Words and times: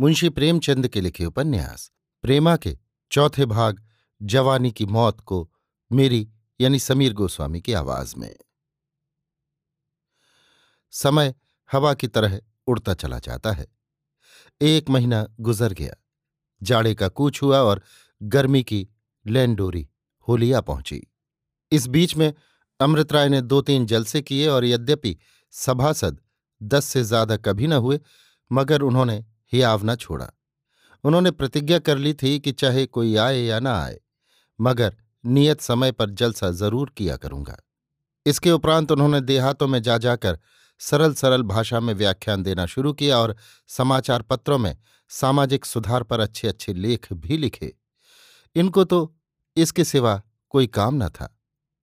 मुंशी 0.00 0.28
प्रेमचंद 0.28 0.88
के 0.88 1.00
लिखे 1.00 1.24
उपन्यास, 1.24 1.90
प्रेमा 2.22 2.56
के 2.56 2.76
चौथे 3.10 3.46
भाग, 3.46 3.82
जवानी 4.22 4.70
की 4.70 4.86
मौत 4.86 5.20
को 5.20 5.50
मेरी 5.90 6.28
यानी 6.60 6.78
समीर 6.78 7.12
गोस्वामी 7.12 7.60
की 7.60 7.72
आवाज़ 7.72 8.14
में। 8.16 8.36
समय 10.90 11.34
हवा 11.72 11.94
की 11.94 12.08
तरह 12.08 12.40
उड़ता 12.66 12.94
चला 12.94 13.18
जाता 13.18 13.52
है। 13.52 13.66
एक 14.60 14.90
महीना 14.90 15.26
गुजर 15.40 15.72
गया। 15.72 15.94
जाड़े 16.62 16.94
का 16.94 17.08
कूच 17.08 17.42
हुआ 17.42 17.58
और 17.58 17.82
गर्मी 18.22 18.62
की 18.62 18.88
लैंडोरी 19.26 19.88
होलिया 20.28 20.60
पहुँची। 20.60 21.02
इस 21.72 21.86
बीच 21.86 22.16
में 22.16 22.32
अमृत 22.80 23.12
राय 23.12 23.28
ने 23.28 23.40
दो 23.40 23.60
तीन 23.62 23.86
जलसे 23.86 24.22
किए 24.22 24.46
और 24.48 24.64
यद्यपि 24.64 25.16
सभासद 25.50 26.20
दस 26.62 26.84
से 26.84 27.02
ज़्यादा 27.04 27.36
कभी 27.36 27.66
न 27.66 27.72
हुए, 27.72 28.00
मगर 28.52 28.82
उन्होंने 28.82 29.24
हियाव 29.52 29.84
न 29.84 29.94
छोड़ा। 29.94 30.30
उन्होंने 31.04 31.30
प्रतिज्ञा 31.30 31.78
कर 31.78 31.98
ली 31.98 32.12
थी 32.14 32.38
कि 32.40 32.52
चाहे 32.52 32.86
कोई 32.86 33.16
आए 33.16 33.40
या 33.40 33.60
ना 33.60 33.78
आए, 33.82 33.98
मगर 34.58 34.96
नियत 35.24 35.60
समय 35.60 35.92
पर 35.92 36.10
जलसा 36.10 36.50
ज़रूर 36.50 36.92
किया 36.96 37.16
करूँगा। 37.16 37.56
इसके 38.26 38.50
उपरांत 38.50 38.92
उन्होंने 38.92 39.20
देहातों 39.20 39.66
में 39.68 39.82
जा 39.82 39.98
जाकर 39.98 40.38
सरल 40.80 41.14
सरल 41.14 41.42
भाषा 41.42 41.80
में 41.80 41.92
व्याख्यान 41.94 42.42
देना 42.42 42.66
शुरू 42.66 42.92
किया 42.92 43.18
और 43.18 43.36
समाचार 43.68 44.22
पत्रों 44.22 44.58
में 44.58 44.76
सामाजिक 45.10 45.64
सुधार 45.64 46.02
पर 46.02 46.20
अच्छे 46.20 46.48
अच्छे 46.48 46.74
लेख 46.74 47.12
भी 47.12 47.36
लिखे। 47.36 47.72
इनको 48.56 48.84
तो 48.84 49.16
इसके 49.56 49.84
सिवा 49.84 50.20
कोई 50.50 50.66
काम 50.66 51.02
न 51.04 51.08
था। 51.08 51.34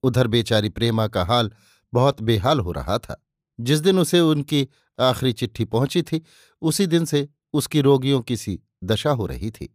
उधर 0.04 0.28
बेचारी 0.28 0.70
प्रेमा 0.70 1.08
का 1.08 1.24
हाल 1.24 1.52
बहुत 1.94 2.22
बेहाल 2.22 2.60
हो 2.60 2.72
रहा 2.72 2.98
था। 2.98 3.22
जिस 3.60 3.80
दिन 3.80 4.00
उसे 4.00 4.20
उनकी 4.20 4.68
आखिरी 5.00 5.34
चिट्ठी 5.34 5.66
पहुँची 5.66 6.02
थी, 6.02 6.22
उसी 6.62 6.86
दिन 6.88 7.06
से 7.06 7.28
उसकी 7.56 7.82
रोगियों 7.82 8.22
की 8.22 8.38
सी 8.38 8.60
दशा 8.84 9.12
हो 9.12 9.26
रही 9.26 9.52
थी। 9.52 9.70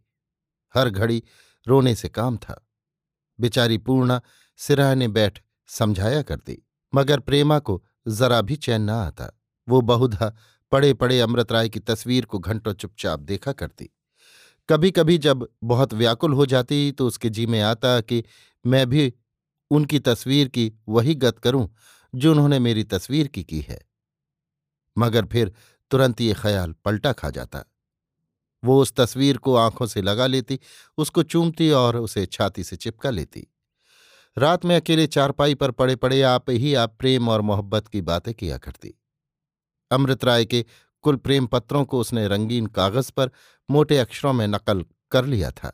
हर 0.75 0.89
घड़ी 0.89 1.23
रोने 1.67 1.95
से 1.95 2.09
काम 2.09 2.37
था। 2.37 2.61
बेचारी 3.39 3.77
पूर्णा 3.77 4.21
सिराहने 4.59 5.07
बैठ 5.07 5.41
समझाया 5.69 6.21
करती, 6.21 6.57
मगर 6.93 7.19
प्रेमा 7.19 7.59
को 7.59 7.83
जरा 8.07 8.41
भी 8.41 8.55
चैन 8.55 8.81
न 8.81 8.89
आता। 8.89 9.31
वो 9.67 9.81
बहुधा 9.81 10.33
पड़े 10.71 10.93
पड़े 10.93 11.19
अमृत 11.19 11.51
राय 11.51 11.69
की 11.69 11.79
तस्वीर 11.79 12.25
को 12.25 12.39
घंटों 12.39 12.73
चुपचाप 12.73 13.19
देखा 13.19 13.51
करती। 13.51 13.89
कभी 14.69 14.91
कभी 14.91 15.17
जब 15.17 15.47
बहुत 15.63 15.93
व्याकुल 15.93 16.33
हो 16.33 16.45
जाती 16.45 16.91
तो 16.91 17.07
उसके 17.07 17.29
जी 17.29 17.45
में 17.45 17.59
आता 17.61 17.99
कि 18.01 18.23
मैं 18.65 18.87
भी 18.89 19.13
उनकी 19.71 19.99
तस्वीर 19.99 20.47
की 20.47 20.71
वही 20.87 21.15
गत 21.15 21.39
करूँ 21.39 21.69
जो 22.13 22.31
उन्होंने 22.31 22.59
मेरी 22.59 22.83
तस्वीर 22.83 23.27
की 23.27 23.43
की 23.43 23.59
है। 23.61 23.81
मगर 24.97 25.25
फिर 25.25 25.53
तुरंत 25.91 26.21
ये 26.21 26.33
ख्याल 26.33 26.73
पलटा 26.85 27.11
खा 27.13 27.29
जाता। 27.29 27.63
वो 28.63 28.81
उस 28.81 28.93
तस्वीर 28.93 29.37
को 29.37 29.55
आँखों 29.55 29.85
से 29.85 30.01
लगा 30.01 30.27
लेती, 30.27 30.59
उसको 30.97 31.23
चूमती 31.23 31.69
और 31.71 31.97
उसे 31.97 32.25
छाती 32.25 32.63
से 32.63 32.75
चिपका 32.75 33.09
लेती। 33.09 33.47
रात 34.37 34.65
में 34.65 34.75
अकेले 34.75 35.07
चारपाई 35.07 35.55
पर 35.55 35.71
पड़े 35.71 35.95
पड़े 35.95 36.21
आप 36.21 36.49
ही 36.49 36.73
आप 36.73 36.95
प्रेम 36.99 37.29
और 37.29 37.41
मोहब्बत 37.41 37.87
की 37.87 38.01
बातें 38.01 38.33
किया 38.33 38.57
करती। 38.57 38.93
अमृत 39.91 40.23
राय 40.25 40.45
के 40.45 40.65
कुल 41.03 41.15
प्रेम 41.15 41.45
पत्रों 41.45 41.83
को 41.85 41.99
उसने 41.99 42.27
रंगीन 42.27 42.65
कागज़ 42.67 43.11
पर 43.11 43.31
मोटे 43.69 43.97
अक्षरों 43.97 44.33
में 44.33 44.45
नकल 44.47 44.85
कर 45.11 45.25
लिया 45.25 45.51
था। 45.51 45.71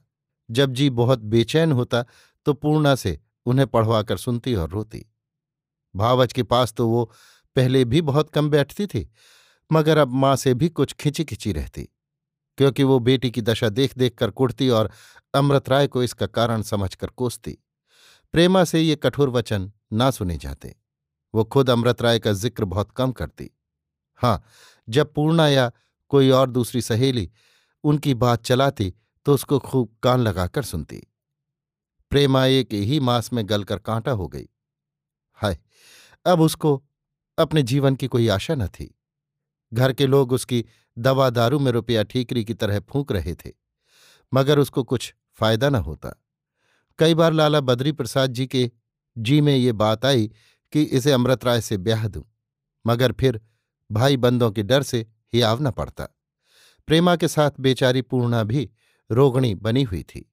जब 0.50 0.74
जी 0.74 0.90
बहुत 0.92 1.20
बेचैन 1.22 1.72
होता 1.72 2.04
तो 2.46 2.54
पूर्णा 2.54 2.96
से 2.96 3.20
उन्हें 3.46 3.68
पढ़वाकर 3.68 4.18
सुनती 4.18 4.56
और 4.56 4.70
रोती। 4.70 5.06
भावच 5.96 6.34
के 6.34 6.44
पास 6.44 6.74
तो 6.74 6.88
वो 6.88 7.04
पहले 7.56 7.84
भी 7.86 8.02
बहुत 8.02 8.30
कम 8.30 8.50
बैठती 8.50 8.86
थी, 8.88 9.10
मगर 9.72 9.98
अब 9.98 10.14
माँ 10.14 10.36
से 10.36 10.54
भी 10.54 10.70
कुछ 10.70 10.94
खिंची 10.94 11.24
खिंची 11.24 11.52
रहती। 11.52 11.88
क्योंकि 12.58 12.84
वो 12.84 13.00
बेटी 13.00 13.32
की 13.32 13.42
दशा 13.42 13.70
देख 13.70 13.98
देख 13.98 14.16
कर 14.18 14.32
कुड़ती 14.32 14.70
और 14.70 14.92
अमृत 15.34 15.70
राय 15.70 15.88
को 15.88 16.04
इसका 16.04 16.28
कारण 16.28 16.62
समझकर 16.64 17.08
कोसती। 17.08 17.58
प्रेमा 18.34 18.64
से 18.64 18.82
ये 18.82 18.96
कठोर 18.96 19.30
वचन 19.30 19.72
ना 19.94 20.10
सुने 20.12 20.38
जाते। 20.38 20.76
वो 21.34 21.44
खुद 21.44 21.70
अमृत 21.70 22.02
राय 22.02 22.20
का 22.20 22.32
ज़िक्र 22.34 22.66
बहुत 22.66 22.92
कम 22.92 23.12
करती। 23.12 23.50
हाँ 24.20 24.44
जब 24.88 25.14
पूर्णा 25.14 25.48
या 25.48 25.72
कोई 26.12 26.30
और 26.30 26.50
दूसरी 26.50 26.82
सहेली 26.82 27.30
उनकी 27.84 28.14
बात 28.16 28.44
चलाती 28.44 28.94
तो 29.26 29.34
उसको 29.34 29.60
खूब 29.60 29.96
कान 30.04 30.20
लगाकर 30.20 30.64
सुनती। 30.64 31.02
प्रेमा 32.12 32.46
एक 32.46 32.74
ही 32.74 33.00
मास 33.00 33.32
में 33.34 33.48
गलकर 33.50 33.80
कांटा 33.80 34.12
हो 34.12 34.28
गई। 34.28 34.48
हाय, 35.40 35.58
अब 36.26 36.42
उसको 36.42 36.82
अपने 37.38 37.64
जीवन 37.64 37.96
की 37.96 38.08
कोई 38.08 38.28
आशा 38.28 38.56
न 38.56 38.68
थी। 38.70 38.94
घर 39.72 39.94
के 39.94 40.08
लोग 40.08 40.32
उसकी 40.32 40.64
दवा 40.98 41.30
दारू 41.30 41.60
में 41.60 41.72
रुपया 41.72 42.04
ठीकरी 42.04 42.44
की 42.46 42.54
तरह 42.54 42.80
फूंक 42.80 43.12
रहे 43.12 43.34
थे, 43.36 43.52
मगर 44.32 44.60
उसको 44.60 44.84
कुछ 44.84 45.14
फ़ायदा 45.40 45.70
न 45.70 45.76
होता। 45.78 46.14
कई 47.00 47.14
बार 47.16 47.34
लाला 47.34 47.62
बद्री 47.62 47.92
प्रसाद 47.92 48.32
जी 48.32 48.48
के 48.48 48.70
जी 49.18 49.40
में 49.42 49.56
ये 49.56 49.72
बात 49.74 50.06
आई 50.06 50.32
कि 50.74 50.84
इसे 50.84 51.12
अमृत 51.12 51.46
राय 51.46 51.62
से 51.62 51.78
ब्याह 51.78 52.08
दूँ, 52.08 52.24
मगर 52.86 53.12
फिर 53.12 53.40
भाई 53.90 54.18
बंदों 54.18 54.52
के 54.52 54.64
डर 54.64 54.84
से 54.84 55.06
ही 55.34 55.42
आवना 55.42 55.72
पड़ता। 55.72 56.08
प्रेमा 56.88 57.16
के 57.16 57.28
साथ 57.28 57.52
बेचारी 57.60 58.02
पूर्णा 58.02 58.44
भी 58.44 58.70
रोगणी 59.10 59.54
बनी 59.56 59.84
हुई 59.84 60.04
थी। 60.04 60.26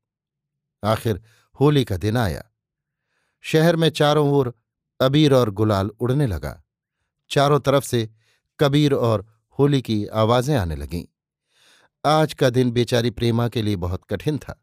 आखिर 0.82 1.20
होली 1.60 1.84
का 1.84 1.96
दिन 1.96 2.16
आया। 2.16 2.42
शहर 3.44 3.76
में 3.76 3.88
चारों 3.90 4.28
ओर 4.30 4.52
अबीर 5.00 5.34
और 5.34 5.50
गुलाल 5.50 5.90
उड़ने 5.90 6.26
लगा। 6.26 6.60
चारों 7.30 7.60
तरफ़ 7.60 7.84
से 7.84 8.08
कबीर 8.58 8.94
और 8.94 9.26
होली 9.58 9.80
की 9.82 10.06
आवाज़ें 10.06 10.56
आने 10.56 10.76
लगीं। 10.76 11.04
आज 12.04 12.32
का 12.34 12.50
दिन 12.50 12.70
बेचारी 12.70 13.10
प्रेमा 13.10 13.48
के 13.48 13.62
लिए 13.62 13.76
बहुत 13.76 14.04
कठिन 14.10 14.38
था। 14.38 14.60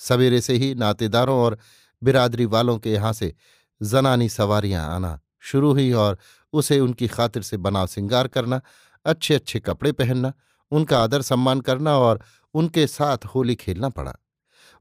सवेरे 0.00 0.40
से 0.40 0.54
ही 0.54 0.74
नातेदारों 0.74 1.36
और 1.38 1.58
बिरादरी 2.02 2.44
वालों 2.44 2.78
के 2.78 2.92
यहाँ 2.92 3.12
से 3.12 3.34
जनानी 3.80 4.28
सवारियाँ 4.28 4.86
आना 4.94 5.18
शुरू 5.40 5.72
हुई 5.72 5.92
और 5.92 6.18
उसे 6.52 6.78
उनकी 6.80 7.08
खातिर 7.08 7.42
से 7.42 7.56
बनाव 7.56 7.86
सिंगार 7.86 8.28
करना 8.28 8.60
अच्छे 9.06 9.34
अच्छे 9.34 9.60
कपड़े 9.60 9.92
पहनना, 9.92 10.32
उनका 10.72 10.98
आदर 10.98 11.22
सम्मान 11.22 11.60
करना 11.60 11.96
और 11.98 12.20
उनके 12.54 12.86
साथ 12.86 13.24
होली 13.24 13.54
खेलना 13.54 13.88
पड़ा। 13.88 14.14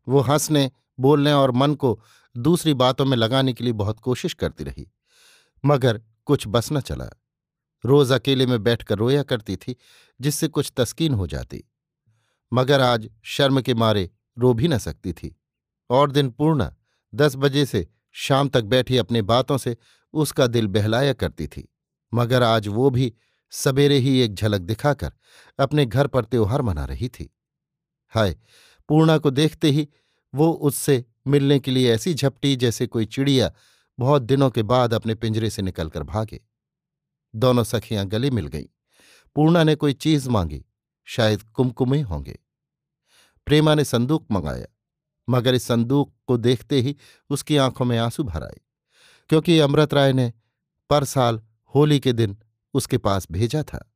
वो 0.08 0.20
हंसने, 0.20 0.72
बोलने 1.00 1.34
और 1.34 1.52
मन 1.52 1.74
को 1.76 2.00
दूसरी 2.36 2.74
बातों 2.74 3.06
में 3.06 3.18
लगाने 3.18 3.54
के 3.54 3.64
लिए 3.64 3.74
बहुत 3.74 4.00
कोशिश 4.00 4.34
करती 4.34 4.64
रही, 4.64 4.88
मगर 5.64 6.02
कुछ 6.26 6.48
बस 6.48 6.72
न 6.72 6.80
चला। 6.80 7.10
रोज 7.86 8.12
अकेले 8.12 8.46
में 8.46 8.64
बैठकर 8.64 8.98
रोया 8.98 9.24
करती 9.24 9.56
थी, 9.56 9.76
जिससे 10.22 10.48
कुछ 10.48 10.74
तस्कीन 10.78 11.14
हो 11.14 11.28
जाती। 11.28 11.64
मगर 12.54 12.82
आज 12.82 13.10
शर्म 13.24 13.62
के 13.62 13.74
मारे 13.74 14.12
रो 14.38 14.54
भी 14.54 14.68
न 14.68 14.78
सकती 14.78 15.14
थी। 15.14 15.42
और 15.90 16.12
दिन 16.12 16.30
पूर्ण 16.30 16.70
दस 17.16 17.36
बजे 17.36 17.66
से 17.66 17.88
शाम 18.12 18.50
तक 18.50 18.64
बैठी 18.64 18.98
अपनी 18.98 19.22
बातों 19.22 19.58
से 19.58 19.78
उसका 20.14 20.48
दिल 20.48 20.68
बहलाया 20.68 21.14
करती 21.14 21.48
थी। 21.48 21.74
मगर 22.14 22.44
आज 22.44 22.68
वो 22.68 22.90
भी 22.90 23.14
सवेरे 23.52 23.98
ही 23.98 24.20
एक 24.20 24.34
झलक 24.34 24.62
दिखाकर 24.62 25.12
अपने 25.60 25.86
घर 25.86 26.08
पर 26.08 26.26
त्योहार 26.26 26.62
मना 26.62 26.86
रही 26.86 27.10
थी। 27.10 27.38
हाय, 28.10 28.36
पूर्णा 28.90 29.18
को 29.18 29.30
देखते 29.30 29.72
ही 29.72 29.90
वो 30.36 30.52
उससे 30.52 31.06
मिलने 31.28 31.60
के 31.60 31.72
लिए 31.72 31.94
ऐसी 31.94 32.14
झपटी 32.14 32.56
जैसे 32.56 32.88
कोई 32.88 33.06
चिड़िया 33.06 33.52
बहुत 34.00 34.22
दिनों 34.22 34.50
के 34.50 34.64
बाद 34.64 34.94
अपने 34.94 35.16
पिंजरे 35.16 35.50
से 35.50 35.62
निकलकर 35.62 36.04
भागे। 36.04 36.42
दोनों 37.36 37.64
सखियाँ 37.64 38.06
गले 38.06 38.30
मिल 38.32 38.48
गईं। 38.48 38.66
पूर्णा 39.36 39.64
ने 39.64 39.76
कोई 39.76 39.94
चीज़ 39.94 40.30
मांगी, 40.30 40.66
शायद 41.06 41.42
कुमकुमे 41.42 42.02
होंगे। 42.02 42.40
प्रेमा 43.46 43.76
ने 43.76 43.86
संदूक 43.86 44.28
मंगाया, 44.32 44.66
मगर 45.30 45.56
इस 45.56 45.64
संदूक 45.64 46.16
को 46.28 46.38
देखते 46.38 46.82
ही 46.82 46.96
उसकी 47.30 47.58
आँखों 47.58 47.86
में 47.86 47.98
आँसू 47.98 48.24
भर 48.24 48.44
आए, 48.44 48.60
क्योंकि 49.30 49.60
अमृत 49.60 49.94
राय 49.94 50.14
ने 50.14 50.34
पर 50.90 51.04
साल 51.04 51.42
होली 51.76 52.00
के 52.00 52.14
दिन 52.14 52.38
उसके 52.74 52.98
पास 52.98 53.28
भेजा 53.32 53.64
था। 53.64 53.92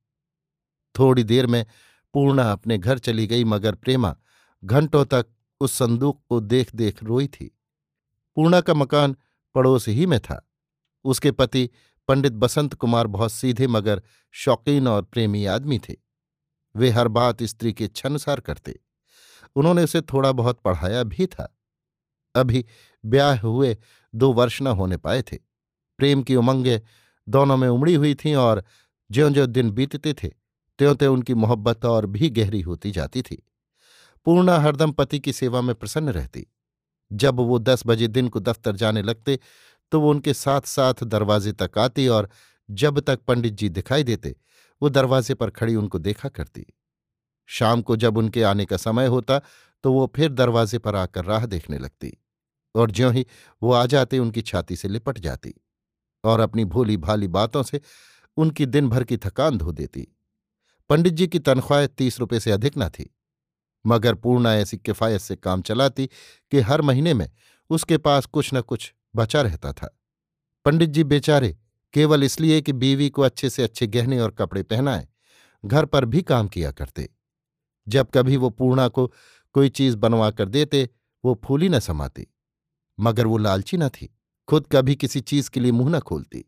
थोड़ी 0.98 1.24
देर 1.24 1.46
में 1.46 1.66
पूर्णा 2.14 2.52
अपने 2.52 2.78
घर 2.78 2.98
चली 2.98 3.26
गई, 3.26 3.44
मगर 3.44 3.74
प्रेमा 3.74 4.16
घंटों 4.64 5.04
तक 5.04 5.26
उस 5.60 5.72
संदूक 5.72 6.22
को 6.28 6.40
देख 6.40 6.74
देख 6.74 7.02
रोई 7.02 7.26
थी। 7.26 7.58
पूर्णा 8.36 8.60
का 8.60 8.74
मकान 8.74 9.16
पड़ोस 9.54 9.88
ही 9.88 10.06
में 10.06 10.20
था। 10.20 10.46
उसके 11.04 11.30
पति 11.30 11.70
पंडित 12.10 12.32
बसंत 12.32 12.74
कुमार 12.74 13.06
बहुत 13.06 13.32
सीधे 13.32 13.66
मगर 13.66 14.02
शौकीन 14.30 14.88
और 14.88 15.02
प्रेमी 15.02 15.46
आदमी 15.46 15.78
थे। 15.78 15.96
वे 16.76 16.90
हर 16.90 17.08
बात 17.08 17.42
स्त्री 17.42 17.72
के 17.72 17.84
इच्छानुसार 17.84 18.40
करते। 18.40 18.80
उन्होंने 19.56 19.84
उसे 19.84 20.00
थोड़ा 20.00 20.32
बहुत 20.32 20.60
पढ़ाया 20.60 21.02
भी 21.02 21.26
था। 21.26 21.58
अभी 22.34 22.66
ब्याह 23.04 23.40
हुए 23.40 23.78
दो 24.14 24.32
वर्ष 24.32 24.62
न 24.62 24.66
होने 24.66 24.96
पाए 24.96 25.22
थे। 25.22 25.36
प्रेम 25.98 26.22
की 26.22 26.36
उमंगें 26.36 26.80
दोनों 27.28 27.56
में 27.56 27.68
उमड़ी 27.68 27.94
हुई 27.94 28.14
थीं 28.14 28.34
और 28.34 28.64
ज्यो 29.10 29.30
ज्यो 29.30 29.46
दिन 29.46 29.70
बीतते 29.70 30.12
थे 30.12 30.28
त्यों 30.78 30.94
त्यों 30.94 31.14
उनकी 31.14 31.34
मोहब्बत 31.34 31.84
और 31.84 32.06
भी 32.06 32.30
गहरी 32.30 32.60
होती 32.60 32.90
जाती 32.90 33.22
थी। 33.22 33.46
पूर्णा 34.24 34.58
हरदम 34.58 34.92
पति 34.92 35.20
की 35.20 35.32
सेवा 35.32 35.60
में 35.60 35.74
प्रसन्न 35.74 36.08
रहती। 36.08 36.46
जब 37.12 37.36
वो 37.36 37.58
दस 37.58 37.82
बजे 37.86 38.08
दिन 38.08 38.28
को 38.28 38.40
दफ्तर 38.40 38.76
जाने 38.76 39.02
लगते 39.02 39.38
तो 39.92 40.00
वो 40.00 40.10
उनके 40.10 40.34
साथ 40.34 40.60
साथ 40.66 41.04
दरवाजे 41.04 41.52
तक 41.52 41.78
आती 41.78 42.06
और 42.08 42.28
जब 42.68 43.00
तक 43.00 43.20
पंडित 43.20 43.52
जी 43.52 43.68
दिखाई 43.68 44.02
देते, 44.04 44.34
वो 44.82 44.88
दरवाजे 44.88 45.34
पर 45.34 45.50
खड़ी 45.50 45.74
उनको 45.76 45.98
देखा 45.98 46.28
करती। 46.28 46.66
शाम 47.48 47.82
को 47.82 47.96
जब 47.96 48.18
उनके 48.18 48.42
आने 48.42 48.64
का 48.64 48.76
समय 48.76 49.06
होता 49.06 49.40
तो 49.84 49.92
वो 49.92 50.10
फिर 50.16 50.28
दरवाजे 50.30 50.78
पर 50.78 50.96
आकर 50.96 51.24
राह 51.24 51.46
देखने 51.46 51.78
लगती 51.78 52.12
और 52.74 52.90
ज्यों 52.90 53.12
ही 53.14 53.26
वो 53.62 53.72
आ 53.72 53.84
जाते, 53.86 54.18
उनकी 54.18 54.42
छाती 54.42 54.76
से 54.76 54.88
लिपट 54.88 55.18
जाती 55.18 55.54
और 56.24 56.40
अपनी 56.40 56.64
भोली 56.66 56.96
भाली 56.96 57.28
बातों 57.28 57.62
से 57.62 57.80
उनकी 58.36 58.66
दिन 58.66 58.88
भर 58.88 59.04
की 59.04 59.16
थकान 59.16 59.58
धो 59.58 59.72
देती। 59.72 60.06
पंडित 60.90 61.12
जी 61.12 61.26
की 61.26 61.38
तनख्वाह 61.38 61.86
तीस 61.88 62.18
रुपये 62.20 62.40
से 62.40 62.50
अधिक 62.50 62.78
न 62.78 62.88
थी, 62.88 63.10
मगर 63.84 64.14
पूर्णा 64.14 64.54
ऐसी 64.54 64.78
किफ़ायत 64.78 65.20
से 65.20 65.36
काम 65.36 65.62
चलाती 65.62 66.06
कि 66.52 66.60
हर 66.60 66.82
महीने 66.82 67.14
में 67.14 67.30
उसके 67.70 67.98
पास 67.98 68.26
कुछ 68.26 68.52
न 68.54 68.60
कुछ 68.60 68.92
बचा 69.16 69.42
रहता 69.42 69.72
था। 69.72 69.98
पंडित 70.64 70.90
जी 70.90 71.04
बेचारे, 71.04 71.58
केवल 71.92 72.24
इसलिए 72.24 72.60
कि 72.60 72.72
बीवी 72.72 73.10
को 73.10 73.22
अच्छे 73.22 73.50
से 73.50 73.62
अच्छे 73.62 73.86
गहने 73.86 74.20
और 74.20 74.30
कपड़े 74.30 74.62
पहनाए, 74.62 75.08
घर 75.64 75.84
पर 75.84 76.04
भी 76.04 76.22
काम 76.22 76.48
किया 76.48 76.72
करते। 76.72 77.10
जब 77.88 78.08
कभी 78.14 78.36
वो 78.36 78.50
पूर्णा 78.50 78.88
को 78.88 79.12
कोई 79.52 79.68
चीज़ 79.68 79.96
बनवा 79.96 80.30
कर 80.30 80.48
देते, 80.48 80.90
वो 81.24 81.40
फूली 81.44 81.68
न 81.68 81.78
समाती। 81.78 82.26
मगर 83.00 83.26
वो 83.26 83.38
लालची 83.38 83.76
न 83.76 83.88
थी, 83.88 84.18
खुद 84.48 84.66
कभी 84.72 84.94
किसी 84.94 85.20
चीज़ 85.20 85.50
के 85.50 85.60
लिए 85.60 85.72
मुँह 85.72 85.96
न 85.96 86.00
खोलती। 86.00 86.44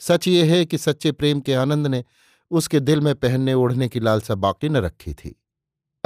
सच 0.00 0.28
ये 0.28 0.58
है 0.58 0.64
कि 0.64 0.78
सच्चे 0.78 1.12
प्रेम 1.12 1.40
के 1.40 1.54
आनंद 1.54 1.86
ने 1.86 2.04
उसके 2.50 2.80
दिल 2.80 3.00
में 3.00 3.14
पहनने 3.14 3.54
ओढ़ने 3.54 3.88
की 3.88 4.00
लालसा 4.00 4.34
बाकी 4.34 4.68
न 4.68 4.76
रखी 4.76 5.14
थी। 5.14 5.42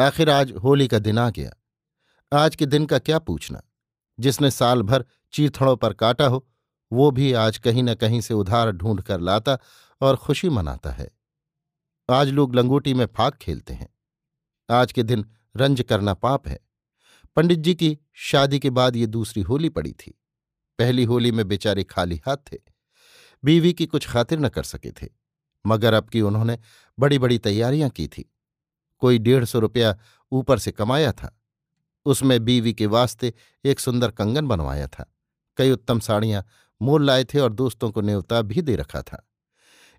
आखिर 0.01 0.31
आज 0.31 0.53
होली 0.53 0.89
का 0.89 0.99
दिन 0.99 1.19
आ 1.19 1.31
गया। 1.31 1.53
आज 2.33 2.57
के 2.57 2.67
दिन 2.67 2.87
का 2.87 2.99
क्या 2.99 3.19
पूछना? 3.19 3.63
जिसने 4.21 4.51
साल 4.51 4.83
भर 4.83 5.05
चीथड़ों 5.33 5.77
पर 5.77 5.93
काटा 5.93 6.27
हो, 6.27 6.47
वो 6.93 7.11
भी 7.11 7.33
आज 7.33 7.59
कहीं 7.59 7.83
न 7.83 7.95
कहीं 7.95 8.21
से 8.21 8.35
उधार 8.35 8.71
ढूंढ 8.71 9.01
कर 9.01 9.21
लाता 9.21 9.59
और 10.01 10.17
खुशी 10.17 10.49
मनाता 10.49 10.91
है। 10.91 11.11
आज 12.09 12.29
लोग 12.29 12.55
लंगोटी 12.55 12.95
में 12.95 13.07
फाक 13.07 13.37
खेलते 13.37 13.75
हैं। 13.75 13.89
आज 14.71 14.93
के 14.93 15.03
दिन 15.03 15.25
रंज 15.57 15.81
करना 15.81 16.15
पाप 16.15 16.49
है। 16.49 16.59
पंडित 17.37 17.59
जी 17.59 17.75
की 17.75 17.99
शादी 18.13 18.59
के 18.59 18.71
बाद 18.71 18.97
ये 18.97 19.07
दूसरी 19.07 19.43
होली 19.43 19.69
पड़ी 19.69 19.93
थी। 19.93 20.19
पहली 20.79 21.05
होली 21.05 21.33
में 21.33 21.47
बेचारे 21.49 21.85
खाली 21.85 22.21
हाथ 22.27 22.37
थे। 22.53 22.59
बीवी 23.45 23.73
की 23.73 23.87
कुछ 23.87 24.09
खातिर 24.09 24.39
न 24.39 24.49
कर 24.49 24.63
सके 24.63 24.91
थे, 24.93 25.09
मगर 25.67 25.95
अब 25.95 26.09
की 26.09 26.21
उन्होंने 26.21 26.59
बड़ी 26.99 27.19
बड़ी 27.19 27.39
तैयारियाँ 27.39 27.91
की 27.91 28.07
थी। 28.09 28.25
कोई 28.99 29.19
डेढ़ 29.19 29.45
सौ 29.45 29.59
रुपया 29.59 29.97
ऊपर 30.33 30.59
से 30.59 30.73
कमाया 30.73 31.13
था। 31.13 31.37
उसमें 32.05 32.45
बीवी 32.45 32.75
के 32.75 32.87
वास्ते 32.87 33.33
एक 33.65 33.81
सुंदर 33.81 34.11
कंगन 34.11 34.47
बनवाया 34.47 34.87
था। 34.89 35.13
कई 35.57 35.71
उत्तम 35.71 36.01
साड़ियाँ 36.01 36.45
मोल 36.83 37.05
लाए 37.05 37.25
थे 37.25 37.39
और 37.39 37.53
दोस्तों 37.53 37.91
को 37.91 38.01
न्योता 38.01 38.43
भी 38.43 38.63
दे 38.63 38.77
रखा 38.77 39.03
था। 39.03 39.29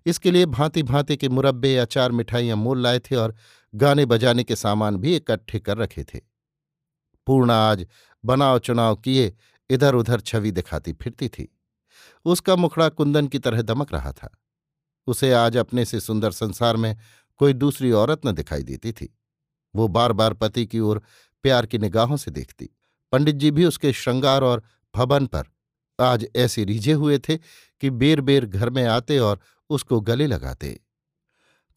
इसके 0.06 0.30
लिए 0.30 0.46
भांति 0.46 0.82
भांति 0.82 1.16
के 1.16 1.28
मुरब्बे 1.28 1.76
अचार 1.76 2.12
मिठाइयाँ 2.12 2.56
मोल 2.56 2.82
लाए 2.82 2.98
थे 2.98 3.16
और 3.16 3.34
गाने 3.74 4.06
बजाने 4.06 4.44
के 4.44 4.56
सामान 4.56 4.96
भी 4.96 5.16
इकट्ठे 5.16 5.60
कर 5.60 5.78
रखे 5.78 6.04
थे। 6.04 6.20
पूर्णा 7.26 7.54
आज 7.70 7.86
बनाव 8.24 8.58
चुनाव 8.58 8.96
किए 8.96 9.36
इधर 9.70 9.94
उधर 9.94 10.20
छवि 10.20 10.50
दिखाती 10.50 10.92
फिरती 10.92 11.28
थी। 11.28 11.58
उसका 12.24 12.56
मुखड़ा 12.56 12.88
कुंदन 12.88 13.26
की 13.26 13.38
तरह 13.38 13.62
दमक 13.62 13.92
रहा 13.92 14.12
था। 14.12 14.38
उसे 15.06 15.32
आज 15.32 15.56
अपने 15.56 15.84
से 15.84 16.00
सुंदर 16.00 16.30
संसार 16.30 16.76
में 16.76 16.96
कोई 17.36 17.52
दूसरी 17.52 17.92
औरत 17.92 18.26
न 18.26 18.32
दिखाई 18.32 18.62
देती 18.62 18.92
थी। 18.92 19.18
वो 19.74 19.88
बार 19.88 20.12
बार 20.12 20.34
पति 20.34 20.66
की 20.66 20.80
ओर 20.80 21.02
प्यार 21.42 21.66
की 21.66 21.78
निगाहों 21.78 22.16
से 22.16 22.30
देखती। 22.30 22.70
पंडित 23.12 23.34
जी 23.34 23.50
भी 23.50 23.64
उसके 23.64 23.92
श्रृंगार 23.92 24.42
और 24.42 24.62
भवन 24.94 25.26
पर। 25.26 25.44
आज 25.98 26.26
ऐसे 26.36 26.64
रिझे 26.64 26.92
हुए 26.92 27.18
थे 27.18 27.36
कि 27.36 27.90
बेर 27.90 28.20
बेर 28.20 28.46
घर 28.46 28.70
में 28.70 28.84
आते 28.84 29.18
और 29.18 29.40
उसको 29.70 30.00
गले 30.00 30.26
लगाते। 30.26 30.80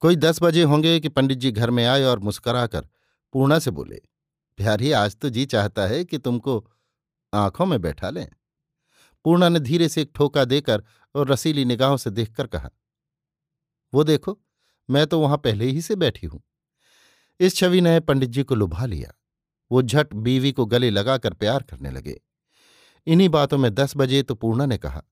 कोई 0.01 0.15
दस 0.15 0.39
बजे 0.43 0.63
होंगे 0.63 0.99
कि 0.99 1.09
पंडित 1.09 1.37
जी 1.37 1.51
घर 1.51 1.69
में 1.69 1.85
आए 1.85 2.03
और 2.03 2.19
मुस्कराकर 2.19 2.87
पूर्णा 3.33 3.59
से 3.59 3.71
बोले, 3.71 4.01
प्यारी, 4.57 4.91
आज 4.91 5.15
तो 5.15 5.29
जी 5.29 5.45
चाहता 5.45 5.87
है 5.87 6.03
कि 6.05 6.17
तुमको 6.17 6.65
आँखों 7.33 7.65
में 7.65 7.81
बैठा 7.81 8.09
लें। 8.09 8.27
पूर्णा 9.25 9.49
ने 9.49 9.59
धीरे 9.59 9.89
से 9.89 10.01
एक 10.01 10.11
ठोका 10.15 10.45
देकर 10.45 10.83
और 11.15 11.29
रसीली 11.29 11.65
निगाहों 11.65 11.97
से 11.97 12.09
देखकर 12.09 12.47
कहा, 12.47 12.69
वो 13.93 14.03
देखो, 14.03 14.37
मैं 14.89 15.05
तो 15.07 15.19
वहाँ 15.19 15.37
पहले 15.37 15.65
ही 15.65 15.81
से 15.81 15.95
बैठी 15.95 16.27
हूँ। 16.27 16.41
इस 17.39 17.55
छवि 17.55 17.81
ने 17.81 17.99
पंडित 17.99 18.29
जी 18.29 18.43
को 18.43 18.55
लुभा 18.55 18.85
लिया। 18.85 19.11
वो 19.71 19.81
झट 19.81 20.13
बीवी 20.13 20.51
को 20.51 20.65
गले 20.65 20.89
लगाकर 20.89 21.33
प्यार 21.33 21.63
करने 21.63 21.91
लगे। 21.91 22.19
इन्हीं 23.07 23.29
बातों 23.29 23.57
में 23.57 23.73
दस 23.75 23.93
बजे 23.97 24.23
तो 24.23 24.35
पूर्णा 24.35 24.65
ने 24.65 24.77
कहा, 24.77 25.03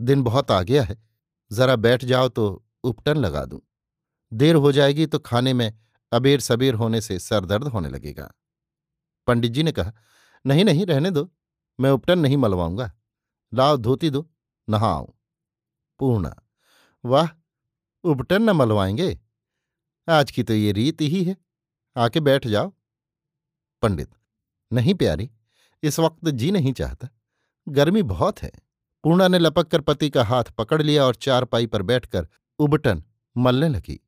दिन 0.00 0.22
बहुत 0.22 0.50
आ 0.50 0.62
गया 0.62 0.82
है, 0.82 1.08
जरा 1.52 1.76
बैठ 1.76 2.04
जाओ 2.04 2.28
तो 2.28 2.66
उपटन 2.84 3.16
लगा 3.16 3.44
दूँ। 3.44 3.60
देर 4.32 4.54
हो 4.54 4.72
जाएगी 4.72 5.06
तो 5.06 5.18
खाने 5.18 5.52
में 5.52 5.78
अबेर 6.12 6.40
सबेर 6.40 6.74
होने 6.74 7.00
से 7.00 7.18
सर 7.18 7.44
दर्द 7.44 7.68
होने 7.68 7.88
लगेगा। 7.88 8.32
पंडित 9.26 9.52
जी 9.52 9.62
ने 9.62 9.72
कहा, 9.72 9.92
नहीं 10.46 10.64
नहीं, 10.64 10.86
रहने 10.86 11.10
दो, 11.10 11.32
मैं 11.80 11.90
उपटन 11.90 12.18
नहीं 12.18 12.36
मलवाऊँगा। 12.36 12.92
लाओ 13.54 13.76
धोती 13.76 14.10
दो, 14.10 14.30
नहाओ। 14.68 15.14
पूर्णा, 15.98 16.34
वाह, 17.04 17.28
उपटन 18.04 18.42
न 18.42 18.50
मलवाएँगे? 18.50 19.20
आज 20.08 20.30
की 20.30 20.42
तो 20.42 20.54
ये 20.54 20.72
रीत 20.72 21.00
ही 21.00 21.24
है, 21.24 21.36
आके 21.96 22.20
बैठ 22.20 22.46
जाओ। 22.46 22.72
पंडित, 23.82 24.10
नहीं 24.72 24.94
प्यारी 24.94 25.30
इस 25.82 25.98
वक्त 25.98 26.28
जी 26.28 26.50
नहीं 26.50 26.72
चाहता। 26.72 27.08
गर्मी 27.68 28.02
बहुत 28.02 28.42
है। 28.42 28.50
पूर्णा 29.04 29.28
ने 29.28 29.38
लपक 29.38 29.68
कर 29.68 29.80
पति 29.80 30.10
का 30.10 30.24
हाथ 30.24 30.44
पकड़ 30.44 30.82
लिया 30.82 31.04
और 31.04 31.14
चारपाई 31.14 31.66
पर 31.66 31.82
बैठकर 31.82 32.28
उबटन 32.58 33.02
मलने 33.36 33.68
लगी। 33.68 34.00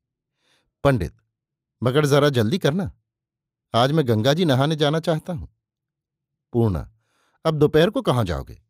पंडित, 0.83 1.13
मगर 1.83 2.05
जरा 2.05 2.29
जल्दी 2.29 2.57
करना। 2.57 2.91
आज 3.73 3.91
मैं 3.91 4.07
गंगा 4.07 4.33
जी 4.33 4.45
नहाने 4.45 4.75
जाना 4.75 4.99
चाहता 4.99 5.33
हूँ। 5.33 5.47
पूर्णा, 6.53 6.89
अब 7.45 7.59
दोपहर 7.59 7.89
को 7.89 8.01
कहाँ 8.01 8.23
जाओगे? 8.23 8.61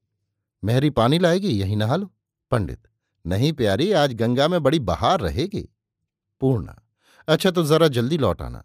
मेहरी 0.63 0.89
पानी 0.89 1.19
लाएगी, 1.19 1.47
यही 1.47 1.75
नहा 1.75 1.95
लो। 1.95 2.11
पंडित, 2.51 2.87
नहीं 3.25 3.53
प्यारी, 3.53 3.91
आज 3.91 4.13
गंगा 4.13 4.47
में 4.47 4.63
बड़ी 4.63 4.79
बहार 4.79 5.19
रहेगी। 5.19 5.69
पूर्णा 6.41 6.81
अच्छा 7.27 7.51
तो 7.51 7.63
जरा 7.63 7.87
जल्दी 7.87 8.17
लौट 8.17 8.41
आना। 8.41 8.63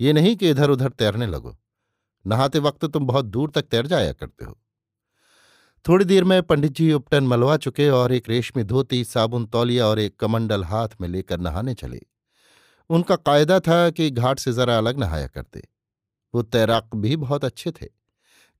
ये 0.00 0.12
नहीं 0.12 0.36
कि 0.36 0.50
इधर 0.50 0.70
उधर 0.70 0.88
तैरने 0.88 1.26
लगो। 1.26 1.56
नहाते 2.24 2.58
वक्त 2.58 2.84
तुम 2.84 3.06
बहुत 3.06 3.24
दूर 3.24 3.50
तक 3.50 3.62
तैर 3.62 3.86
जाया 3.86 4.12
करते 4.12 4.44
हो। 4.44 4.58
थोड़ी 5.84 6.04
देर 6.04 6.24
में 6.24 6.42
पंडित 6.42 6.72
जी 6.72 6.92
उपटन 6.92 7.24
मलवा 7.24 7.56
चुके 7.56 7.88
और 7.90 8.12
एक 8.12 8.28
रेशमी 8.28 8.64
धोती, 8.64 9.04
साबुन 9.04 9.46
तौलिया 9.46 9.86
और 9.86 9.98
एक 9.98 10.16
कमंडल 10.16 10.64
हाथ 10.64 10.88
में 11.00 11.08
लेकर 11.08 11.40
नहाने 11.40 11.74
चले। 11.74 12.00
उनका 12.90 13.16
कायदा 13.16 13.58
था 13.60 13.88
कि 13.90 14.10
घाट 14.10 14.38
से 14.38 14.52
जरा 14.52 14.76
अलग 14.78 14.98
नहाया 14.98 15.26
करते। 15.26 15.62
वो 16.34 16.42
तैराक 16.42 16.94
भी 16.96 17.16
बहुत 17.16 17.44
अच्छे 17.44 17.70
थे। 17.72 17.86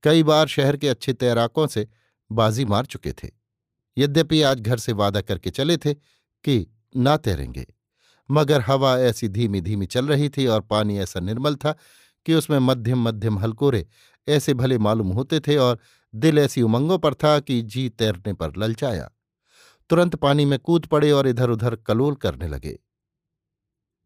कई 0.05 0.23
बार 0.23 0.47
शहर 0.47 0.77
के 0.77 0.89
अच्छे 0.89 1.13
तैराकों 1.13 1.67
से 1.67 1.87
बाजी 2.31 2.65
मार 2.65 2.87
चुके 2.87 3.13
थे। 3.13 3.29
यद्यपि 3.97 4.43
आज 4.43 4.61
घर 4.61 4.79
से 4.79 4.93
वादा 4.93 5.21
करके 5.21 5.51
चले 5.51 5.77
थे 5.77 5.95
कि 5.95 6.67
ना 6.97 7.17
तैरेंगे, 7.17 7.67
मगर 8.29 8.61
हवा 8.61 8.99
ऐसी 9.01 9.29
धीमी 9.29 9.61
धीमी 9.61 9.87
चल 9.87 10.07
रही 10.07 10.29
थी 10.29 10.47
और 10.47 10.61
पानी 10.61 10.99
ऐसा 10.99 11.21
निर्मल 11.21 11.57
था 11.57 11.77
कि 12.27 12.35
उसमें 12.35 12.59
मध्यम 12.59 13.03
मध्यम 13.03 13.39
हलकोरे 13.39 13.87
ऐसे 14.29 14.55
भले 14.55 14.79
मालूम 14.79 15.09
होते 15.09 15.41
थे 15.41 15.57
और 15.57 15.79
दिल 16.15 16.39
ऐसी 16.39 16.63
उमंगों 16.63 16.99
पर 16.99 17.15
था 17.15 17.41
कि 17.41 17.63
जी 17.63 17.89
तैरने 17.89 18.33
पर 18.33 18.57
ललचाया। 18.57 19.11
तुरंत 19.91 20.17
पानी 20.17 20.45
में 20.45 20.59
कूद 20.59 20.87
पड़े 20.87 21.11
और 21.11 21.29
इधर 21.29 21.51
उधर 21.51 21.77
कलोल 21.77 22.15
करने 22.15 22.49
लगे। 22.49 22.79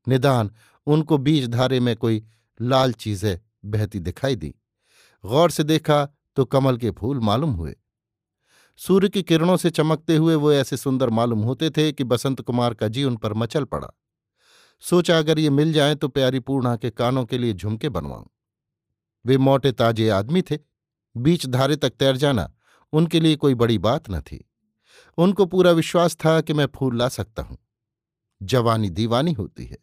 निदान, 0.09 0.51
उनको 0.87 1.19
बीज 1.19 1.49
धारे 1.49 1.81
में 1.81 1.97
कोई 1.97 2.23
लाल 2.61 2.93
चीज़ें 2.93 3.39
बहती 3.65 4.01
दिखाई 4.01 4.37
दी। 4.37 4.55
गौर 5.25 5.51
से 5.51 5.65
देखा 5.65 6.05
तो 6.37 6.45
कमल 6.45 6.77
के 6.77 6.91
फूल 6.91 7.21
मालूम 7.21 7.51
हुए। 7.51 7.77
सूर्य 8.77 9.09
की 9.09 9.23
किरणों 9.23 9.57
से 9.57 9.71
चमकते 9.71 10.17
हुए 10.17 10.35
वो 10.35 10.53
ऐसे 10.53 10.77
सुंदर 10.77 11.11
मालूम 11.11 11.43
होते 11.43 11.71
थे 11.71 11.93
कि 11.93 12.05
बसंत 12.05 12.41
कुमार 12.41 12.75
का 12.75 12.89
जी 12.89 13.05
उन 13.05 13.17
पर 13.17 13.35
मचल 13.35 13.65
पड़ा। 13.65 13.89
सोचा, 14.81 15.19
अगर 15.19 15.39
ये 15.39 15.51
मिल 15.51 15.73
जाए 15.73 15.95
तो 15.95 16.09
प्यारी 16.09 16.41
पूर्णा 16.41 16.77
के 16.77 16.91
कानों 16.91 17.25
के 17.25 17.39
लिए 17.39 17.53
झुमके 17.53 17.89
बनवाऊं। 17.89 18.27
वे 19.27 19.39
मोटे 19.39 19.73
ताजे 19.73 20.09
आदमी 20.09 20.43
थे। 20.43 20.59
बीच 21.17 21.47
धारे 21.47 21.77
तक 21.77 21.91
तैर 21.91 22.17
जाना 22.17 22.53
उनके 22.93 23.21
लिए 23.21 23.37
कोई 23.37 23.55
बड़ी 23.55 23.79
बात 23.79 24.11
न 24.11 24.21
थी। 24.21 24.51
उनको 25.19 25.47
पूरा 25.47 25.71
विश्वास 25.71 26.17
था 26.17 26.41
कि 26.41 26.53
मैं 26.53 26.67
फूल 26.67 26.99
ला 26.99 27.09
सकता 27.09 27.43
हूँ। 27.43 27.59
जवानी 28.43 28.91
दीवानी 28.91 29.33
होती 29.33 29.65
है। 29.65 29.79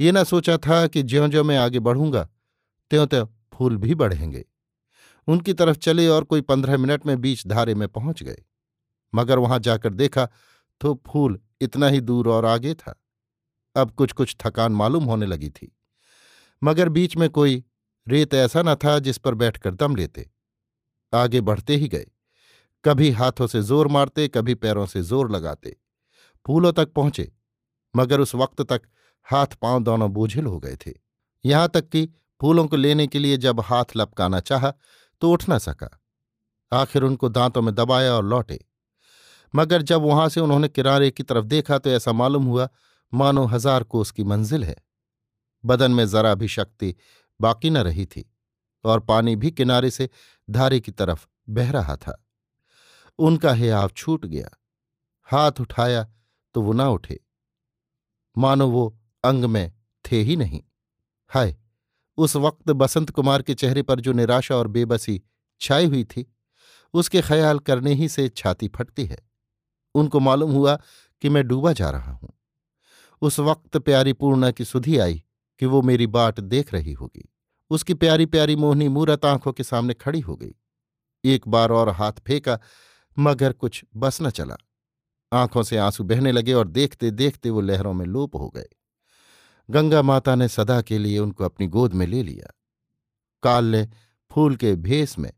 ये 0.00 0.12
न 0.12 0.24
सोचा 0.24 0.56
था 0.56 0.86
कि 0.86 1.02
ज्यो 1.02 1.28
ज्यो 1.28 1.44
मैं 1.44 1.58
आगे 1.58 1.80
बढ़ूँगा 1.80 2.28
त्यों 2.90 3.06
त्यों 3.06 3.26
फूल 3.54 3.76
भी 3.76 3.94
बढ़ेंगे। 3.94 4.44
उनकी 5.28 5.52
तरफ़ 5.52 5.76
चले 5.76 6.08
और 6.08 6.24
कोई 6.24 6.40
पंद्रह 6.40 6.76
मिनट 6.76 7.06
में 7.06 7.20
बीच 7.20 7.46
धारे 7.46 7.74
में 7.74 7.88
पहुँच 7.88 8.22
गए। 8.22 8.42
मगर 9.14 9.38
वहाँ 9.38 9.58
जाकर 9.58 9.94
देखा 9.94 10.28
तो 10.80 11.02
फूल 11.06 11.40
इतना 11.60 11.88
ही 11.88 12.00
दूर 12.00 12.28
और 12.28 12.44
आगे 12.44 12.74
था। 12.74 13.02
अब 13.76 13.90
कुछ 13.90 14.12
कुछ 14.12 14.36
थकान 14.40 14.72
मालूम 14.72 15.04
होने 15.04 15.26
लगी 15.26 15.48
थी। 15.48 15.72
मगर 16.62 16.88
बीच 16.88 17.16
में 17.16 17.28
कोई 17.30 17.62
रेत 18.06 18.34
ऐसा 18.34 18.62
न 18.62 18.74
था 18.74 18.98
जिस 18.98 19.18
पर 19.18 19.34
बैठकर 19.34 19.74
दम 19.74 19.96
लेते। 19.96 20.30
आगे 21.12 21.40
बढ़ते 21.40 21.76
ही 21.76 21.88
गए। 21.88 22.06
कभी 22.84 23.10
हाथों 23.10 23.46
से 23.46 23.62
ज़ोर 23.62 23.88
मारते, 23.88 24.28
कभी 24.28 24.54
पैरों 24.54 24.86
से 24.86 25.02
ज़ोर 25.02 25.30
लगाते। 25.30 25.76
फूलों 26.46 26.72
तक 26.72 26.92
पहुँचे, 26.92 27.30
मगर 27.94 28.20
उस 28.20 28.34
वक्त 28.34 28.62
तक 28.62 28.82
हाथ 29.26 29.54
पाँव 29.62 29.82
दोनों 29.82 30.12
बोझिल 30.12 30.46
हो 30.46 30.58
गए 30.58 30.76
थे। 30.76 30.92
यहाँ 31.44 31.68
तक 31.68 31.88
कि 31.88 32.08
फूलों 32.40 32.66
को 32.66 32.76
लेने 32.76 33.06
के 33.06 33.18
लिए 33.18 33.36
जब 33.36 33.60
हाथ 33.60 33.96
लपकाना 33.96 34.40
चाहा 34.40 34.72
तो 35.22 35.30
उठ 35.32 35.44
न 35.50 35.58
सका। 35.58 35.88
आखिर 36.72 37.02
उनको 37.02 37.28
दांतों 37.28 37.62
में 37.62 37.74
दबाया 37.74 38.14
और 38.14 38.24
लौटे। 38.24 38.58
मगर 39.54 39.82
जब 39.82 40.02
वहाँ 40.02 40.28
से 40.28 40.40
उन्होंने 40.40 40.68
किनारे 40.68 41.10
की 41.10 41.22
तरफ़ 41.22 41.44
देखा 41.44 41.78
तो 41.78 41.90
ऐसा 41.90 42.12
मालूम 42.12 42.44
हुआ 42.44 42.68
मानो 43.12 43.44
हज़ार 43.44 43.82
कोस 43.82 44.10
की 44.10 44.24
मंजिल 44.24 44.64
है। 44.64 44.76
बदन 45.64 45.90
में 45.90 46.06
जरा 46.08 46.34
भी 46.34 46.48
शक्ति 46.48 46.94
बाकी 47.40 47.70
न 47.70 47.78
रही 47.78 48.06
थी 48.06 48.24
और 48.84 49.00
पानी 49.00 49.36
भी 49.36 49.50
किनारे 49.50 49.90
से 49.90 50.08
धारे 50.48 50.80
की 50.80 50.92
तरफ़ 50.92 51.26
बह 51.48 51.70
रहा 51.70 51.96
था। 51.96 52.22
उनका 53.18 53.50
आप 53.78 53.92
छूट 53.92 54.26
गया। 54.26 54.48
हाथ 55.28 55.60
उठाया 55.60 56.06
तो 56.54 56.62
वो 56.62 56.72
ना 56.72 56.88
उठे। 56.88 57.18
मानो 58.36 58.68
वो 58.68 58.98
अंग 59.24 59.44
में 59.44 59.72
थे 60.04 60.16
ही 60.16 60.36
नहीं। 60.36 60.62
हाय, 61.30 61.56
उस 62.18 62.36
वक्त 62.36 62.70
बसंत 62.70 63.10
कुमार 63.10 63.42
के 63.42 63.54
चेहरे 63.54 63.82
पर 63.82 64.00
जो 64.00 64.12
निराशा 64.12 64.56
और 64.56 64.68
बेबसी 64.68 65.20
छाई 65.60 65.86
हुई 65.86 66.04
थी, 66.04 66.26
उसके 66.94 67.20
ख्याल 67.20 67.58
करने 67.58 67.92
ही 67.92 68.08
से 68.08 68.28
छाती 68.28 68.68
फटती 68.68 69.04
है। 69.06 69.18
उनको 69.94 70.20
मालूम 70.20 70.52
हुआ 70.52 70.76
कि 71.22 71.28
मैं 71.28 71.46
डूबा 71.48 71.72
जा 71.72 71.90
रहा 71.90 72.12
हूँ। 72.12 72.32
उस 73.20 73.38
वक्त 73.38 73.78
प्यारी 73.78 74.12
पूर्णा 74.12 74.50
की 74.50 74.64
सुधि 74.64 74.98
आई 74.98 75.24
कि 75.58 75.66
वो 75.66 75.82
मेरी 75.82 76.06
बाट 76.06 76.40
देख 76.40 76.72
रही 76.72 76.92
होगी। 76.92 77.32
उसकी 77.70 77.94
प्यारी 77.94 78.26
प्यारी 78.26 78.56
मोहनी 78.56 78.88
मूरत 78.88 79.24
आँखों 79.24 79.52
के 79.52 79.62
सामने 79.62 79.94
खड़ी 79.94 80.20
हो 80.20 80.36
गई। 80.36 80.54
एक 81.24 81.48
बार 81.48 81.70
और 81.70 81.88
हाथ 81.88 82.12
फेंका, 82.12 82.60
मगर 83.18 83.52
कुछ 83.52 83.84
बस 83.96 84.22
न 84.22 84.30
चला। 84.30 84.56
आँखों 85.32 85.62
से 85.62 85.76
आँसू 85.76 86.04
बहने 86.04 86.32
लगे 86.32 86.52
और 86.52 86.68
देखते 86.68 87.10
देखते 87.10 87.50
वो 87.50 87.60
लहरों 87.60 87.92
में 87.92 88.06
लोप 88.06 88.36
हो 88.36 88.50
गए। 88.50 88.68
गंगा 89.70 90.02
माता 90.02 90.34
ने 90.34 90.48
सदा 90.48 90.82
के 90.82 90.98
लिए 90.98 91.18
उनको 91.18 91.44
अपनी 91.44 91.66
गोद 91.66 91.92
में 91.92 92.06
ले 92.06 92.22
लिया। 92.22 92.54
काल 93.42 93.64
ने 93.64 93.88
फूल 94.32 94.56
के 94.56 94.76
भेस 94.76 95.18
में 95.18 95.32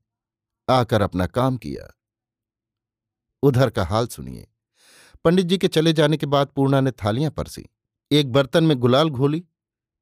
आकर 0.71 1.03
अपना 1.03 1.27
काम 1.27 1.57
किया। 1.57 1.99
उधर 3.43 3.71
का 3.71 3.85
हाल 3.85 4.07
सुनिए। 4.07 4.49
पंडित 5.25 5.47
जी 5.47 5.59
के 5.59 5.69
चले 5.69 5.93
जाने 5.93 6.17
के 6.17 6.27
बाद 6.27 6.47
पूर्णा 6.47 6.81
ने 6.81 6.91
थालियाँ 6.91 7.31
परसी। 7.31 7.69
एक 8.13 8.33
बर्तन 8.33 8.65
में 8.65 8.77
गुलाल 8.77 9.11
घोली, 9.11 9.45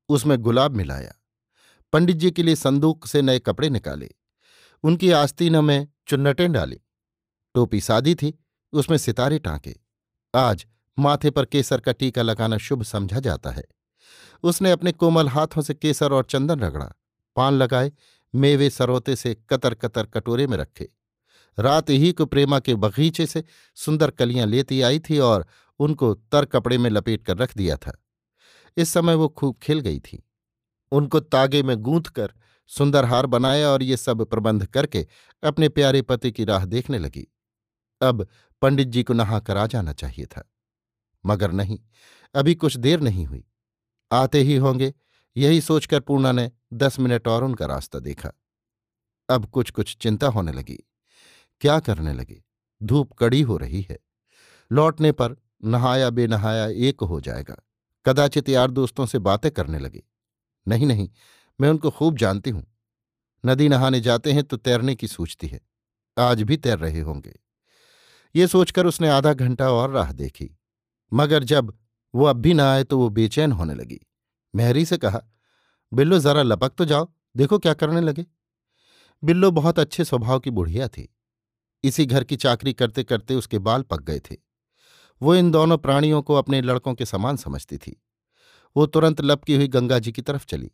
उसमें 0.08 0.38
गुलाब 0.38 0.70
मिलाया। 0.70 1.14
पंडित 1.92 2.16
जी 2.16 2.30
के 2.30 2.42
लिए 2.42 2.56
संदूक 2.56 3.06
से 3.06 3.23
नए 3.23 3.38
कपड़े 3.38 3.70
निकाले। 3.70 4.11
उनकी 4.82 5.11
आस्तीनों 5.11 5.62
में 5.62 5.88
चुन्नटें 6.06 6.52
डाली। 6.52 6.80
टोपी 7.54 7.80
सादी 7.80 8.14
थी, 8.14 8.44
उसमें 8.73 8.96
सितारे 8.96 9.38
टांके। 9.38 9.76
आज 10.35 10.66
माथे 10.99 11.30
पर 11.30 11.44
केसर 11.44 11.80
का 11.80 11.92
टीका 11.92 12.23
लगाना 12.23 12.58
शुभ 12.58 12.82
समझा 12.82 13.20
जाता 13.20 13.50
है। 13.50 13.64
उसने 14.42 14.70
अपने 14.70 14.92
कोमल 14.92 15.28
हाथों 15.28 15.62
से 15.62 15.75
केसर 15.75 16.12
और 16.12 16.25
चंदन 16.25 16.61
रगड़ा। 16.61 16.92
पान 17.37 17.54
लगाए, 17.54 17.92
मेवे 18.35 18.70
सरोते 18.70 19.16
से 19.16 19.35
कतर 19.35 19.75
कतर 19.75 20.06
कटोरे 20.06 20.46
में 20.46 20.56
रखे। 20.56 20.88
रात 21.58 21.90
ही 21.90 22.12
को 22.12 22.26
प्रेमा 22.26 22.60
के 22.60 22.75
बगीचे 22.75 23.26
से 23.26 23.44
सुंदर 23.75 24.10
कलियाँ 24.10 24.46
लेती 24.46 24.82
आई 24.82 24.98
थी 24.98 25.18
और 25.18 25.46
उनको 25.78 26.14
तर 26.14 26.44
कपड़े 26.44 26.78
में 26.78 26.90
लपेट 26.90 27.22
कर 27.22 27.36
रख 27.36 27.56
दिया 27.56 27.76
था। 27.76 28.04
इस 28.76 28.88
समय 28.88 29.14
वो 29.14 29.28
खूब 29.28 29.58
खिल 29.58 29.80
गई 29.80 30.00
थी। 30.00 30.28
उनको 30.92 31.20
तागे 31.20 31.62
में 31.62 31.76
गूंथ 31.76 32.02
कर 32.02 32.32
सुंदर 32.66 33.04
हार 33.04 33.26
बनाया 33.26 33.68
और 33.68 33.82
ये 33.82 33.96
सब 33.96 34.25
प्रबंध 34.25 34.66
करके 34.66 35.06
अपने 35.44 35.68
प्यारे 35.68 36.02
पति 36.02 36.32
की 36.32 36.44
राह 36.44 36.64
देखने 36.64 36.98
लगी। 36.98 37.26
अब 38.02 38.28
पंडित 38.62 38.88
जी 38.88 39.02
को 39.02 39.12
नहाकर 39.12 39.56
आ 39.56 39.66
जाना 39.66 39.92
चाहिए 39.92 40.26
था। 40.26 40.52
मगर 41.26 41.52
नहीं, 41.52 41.78
अभी 42.34 42.54
कुछ 42.54 42.76
देर 42.76 43.00
नहीं 43.00 43.26
हुई। 43.26 43.44
आते 44.12 44.40
ही 44.40 44.56
होंगे, 44.56 44.94
यही 45.36 45.60
सोचकर 45.60 46.00
पूर्णा 46.00 46.32
ने 46.32 46.52
दस 46.72 46.98
मिनट 46.98 47.28
और 47.28 47.44
उनका 47.44 47.66
रास्ता 47.66 47.98
देखा। 47.98 48.32
अब 49.30 49.46
कुछ 49.46 49.70
कुछ 49.70 49.96
चिंता 49.96 50.26
होने 50.26 50.52
लगी। 50.52 50.78
क्या 51.60 51.78
करने 51.80 52.12
लगे? 52.12 52.42
धूप 52.82 53.12
कड़ी 53.12 53.40
हो 53.42 53.56
रही 53.56 53.86
है। 53.90 53.98
लौटने 54.72 55.12
पर 55.12 55.36
नहाया 55.64 56.10
बेनहाया 56.10 56.66
एक 56.66 57.00
हो 57.00 57.20
जाएगा। 57.20 57.56
कदाचित 58.06 58.48
यार 58.48 58.70
दोस्तों 58.70 59.06
से 59.06 59.18
बातें 59.18 59.50
करने 59.50 59.78
लगे। 59.78 60.02
नहीं 60.68 60.86
नहीं, 60.86 61.08
मैं 61.60 61.68
उनको 61.68 61.90
खूब 61.90 62.16
जानती 62.16 62.50
हूँ। 62.50 62.66
नदी 63.46 63.68
नहाने 63.68 64.00
जाते 64.00 64.32
हैं 64.32 64.44
तो 64.44 64.56
तैरने 64.56 64.94
की 64.94 65.08
सोचती 65.08 65.46
है। 65.46 65.60
आज 66.18 66.42
भी 66.42 66.56
तैर 66.56 66.78
रहे 66.78 67.00
होंगे। 67.00 67.34
ये 68.34 68.46
सोचकर 68.46 68.86
उसने 68.86 69.08
आधा 69.08 69.32
घंटा 69.32 69.70
और 69.70 69.90
राह 69.90 70.12
देखी। 70.12 70.58
मगर 71.12 71.44
जब 71.44 71.78
वो 72.14 72.25
अब 72.25 72.36
भी 72.36 72.54
ना 72.54 72.72
आए 72.72 72.84
तो 72.84 72.98
वो 72.98 73.08
बेचैन 73.08 73.52
होने 73.52 73.75
लगी। 73.75 74.00
मेहरी 74.54 74.84
से 74.84 74.96
कहा, 74.96 75.20
बिल्लो, 75.92 76.18
जरा 76.18 76.42
लपक 76.42 76.72
तो 76.78 76.84
जाओ। 76.84 77.08
देखो 77.36 77.58
क्या 77.58 77.75
करने 77.75 78.00
लगे? 78.00 78.26
बिल्लो 79.25 79.50
बहुत 79.50 79.78
अच्छे 79.78 80.04
स्वभाव 80.04 80.40
की 80.40 80.50
बुढ़िया 80.50 80.88
थी। 80.88 81.15
इसी 81.87 82.07
घर 82.07 82.25
की 82.25 82.37
चाकरी 82.37 82.73
करते 82.73 83.05
करते 83.05 83.35
उसके 83.35 83.59
बाल 83.59 83.83
पक 83.83 84.02
गए 84.02 84.19
थे। 84.19 84.37
वो 85.23 85.35
इन 85.35 85.50
दोनों 85.50 85.78
प्राणियों 85.78 86.23
को 86.23 86.35
अपने 86.35 86.61
लड़कों 86.61 86.95
के 86.95 87.07
समान 87.07 87.37
समझती 87.37 87.78
थी। 87.78 88.02
वो 88.76 88.87
तुरंत 88.87 89.21
लपकी 89.21 89.55
हुई 89.55 89.69
गंगा 89.69 89.99
जी 89.99 90.12
की 90.12 90.23
तरफ़ 90.23 90.47
चली। 90.47 90.71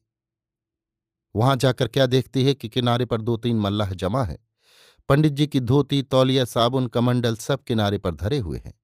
वहाँ 1.36 1.56
जाकर 1.56 1.88
क्या 1.88 2.06
देखती 2.06 2.44
है 2.44 2.54
कि 2.54 2.68
किनारे 2.68 3.04
पर 3.04 3.20
दो 3.20 3.36
तीन 3.36 3.56
मल्लाह 3.56 3.90
जमा 3.90 4.24
है? 4.24 4.38
पंडित 5.08 5.32
जी 5.32 5.46
की 5.46 5.60
धोती, 5.60 6.02
तौलिया, 6.02 6.44
साबुन, 6.44 6.86
कमंडल 6.86 7.36
सब 7.36 7.64
किनारे 7.64 7.98
पर 7.98 8.14
धरे 8.14 8.38
हुए 8.38 8.58
हैं। 8.58 8.74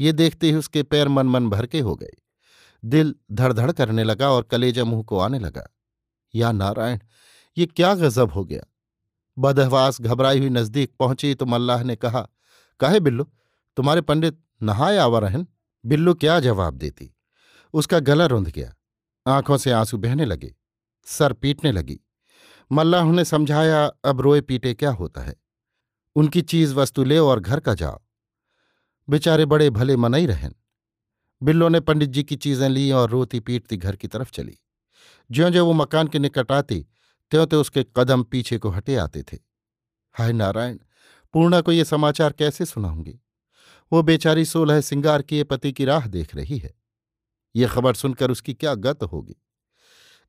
ये 0.00 0.12
देखते 0.12 0.46
ही 0.46 0.54
उसके 0.54 0.82
पैर 0.82 1.08
मन 1.08 1.26
मन 1.26 1.50
भर 1.50 1.66
के 1.66 1.80
हो 1.80 1.96
गए। 1.96 2.12
दिल 2.84 3.14
धड़धड़ 3.32 3.72
करने 3.72 4.04
लगा 4.04 4.30
और 4.30 4.42
कलेजा 4.42 4.84
मुँह 4.84 5.02
को 5.02 5.18
आने 5.18 5.38
लगा। 5.38 5.76
या 6.34 6.52
नारायण, 6.52 6.98
ये 7.58 7.66
क्या 7.66 7.94
गजब 7.94 8.32
हो 8.32 8.44
गया? 8.44 8.69
बदहवास 9.40 10.00
घबराई 10.00 10.38
हुई 10.38 10.48
नज़दीक 10.50 10.92
पहुँची 10.98 11.34
तो 11.34 11.46
मल्लाह 11.46 11.82
ने 11.82 11.96
कहा, 11.96 12.20
कहे 12.80 13.00
बिल्लू, 13.00 13.24
तुम्हारे 13.76 14.00
पंडित 14.00 14.38
नहाए 14.62 14.96
आवा 14.98 15.18
रहन 15.18 15.46
बिल्लू 15.84 16.14
क्या 16.14 16.38
जवाब 16.40 16.74
देती? 16.74 17.14
उसका 17.74 17.98
गला 18.00 18.26
रुंध 18.26 18.48
गया, 18.48 18.74
आँखों 19.26 19.56
से 19.56 19.70
आँसू 19.72 19.98
बहने 19.98 20.24
लगे, 20.24 20.54
सर 21.06 21.32
पीटने 21.32 21.72
लगी। 21.72 21.98
मल्लाह 22.70 23.10
ने 23.12 23.24
समझाया, 23.24 23.84
अब 23.86 24.20
रोए 24.20 24.40
पीटे 24.40 24.74
क्या 24.74 24.90
होता 24.92 25.20
है? 25.20 25.34
उनकी 26.16 26.42
चीज़ 26.42 26.74
वस्तु 26.74 27.04
ले 27.04 27.18
और 27.18 27.40
घर 27.40 27.60
का 27.60 27.74
जाओ। 27.74 28.00
बेचारे 29.08 29.44
बड़े 29.46 29.68
भले 29.70 29.96
मनई 29.96 30.26
रहन 30.26 30.54
बिल्लो 31.42 31.68
ने 31.68 31.80
पंडित 31.80 32.10
जी 32.10 32.22
की 32.22 32.36
चीज़ें 32.36 32.68
ली 32.68 32.90
और 32.92 33.10
रोती 33.10 33.40
पीटती 33.40 33.76
घर 33.76 33.96
की 33.96 34.08
तरफ़ 34.08 34.30
चली। 34.30 34.56
ज्यो 35.30 35.50
ज्यो 35.50 35.64
वो 35.66 35.72
मकान 35.72 36.08
के 36.08 36.18
निकट 36.18 36.52
आती 36.52 36.84
त्यों 37.30 37.46
त्यों 37.46 37.60
उसके 37.60 37.86
कदम 37.96 38.22
पीछे 38.22 38.58
को 38.58 38.70
हटे 38.70 38.96
आते 38.96 39.22
थे। 39.22 39.38
हाय 40.12 40.32
नारायण, 40.32 40.78
पूर्णा 41.32 41.60
को 41.60 41.72
ये 41.72 41.84
समाचार 41.84 42.32
कैसे 42.32 42.64
सुनाऊँगी? 42.64 43.20
वो 43.92 44.02
बेचारी 44.02 44.44
सोलह 44.44 44.80
सिंगार 44.80 45.22
किए 45.22 45.44
पति 45.44 45.72
की 45.72 45.84
राह 45.84 46.06
देख 46.06 46.34
रही 46.34 46.58
है। 46.58 46.74
ये 47.56 47.66
खबर 47.66 47.94
सुनकर 47.94 48.30
उसकी 48.30 48.54
क्या 48.54 48.74
गत 48.74 49.02
होगी? 49.02 49.36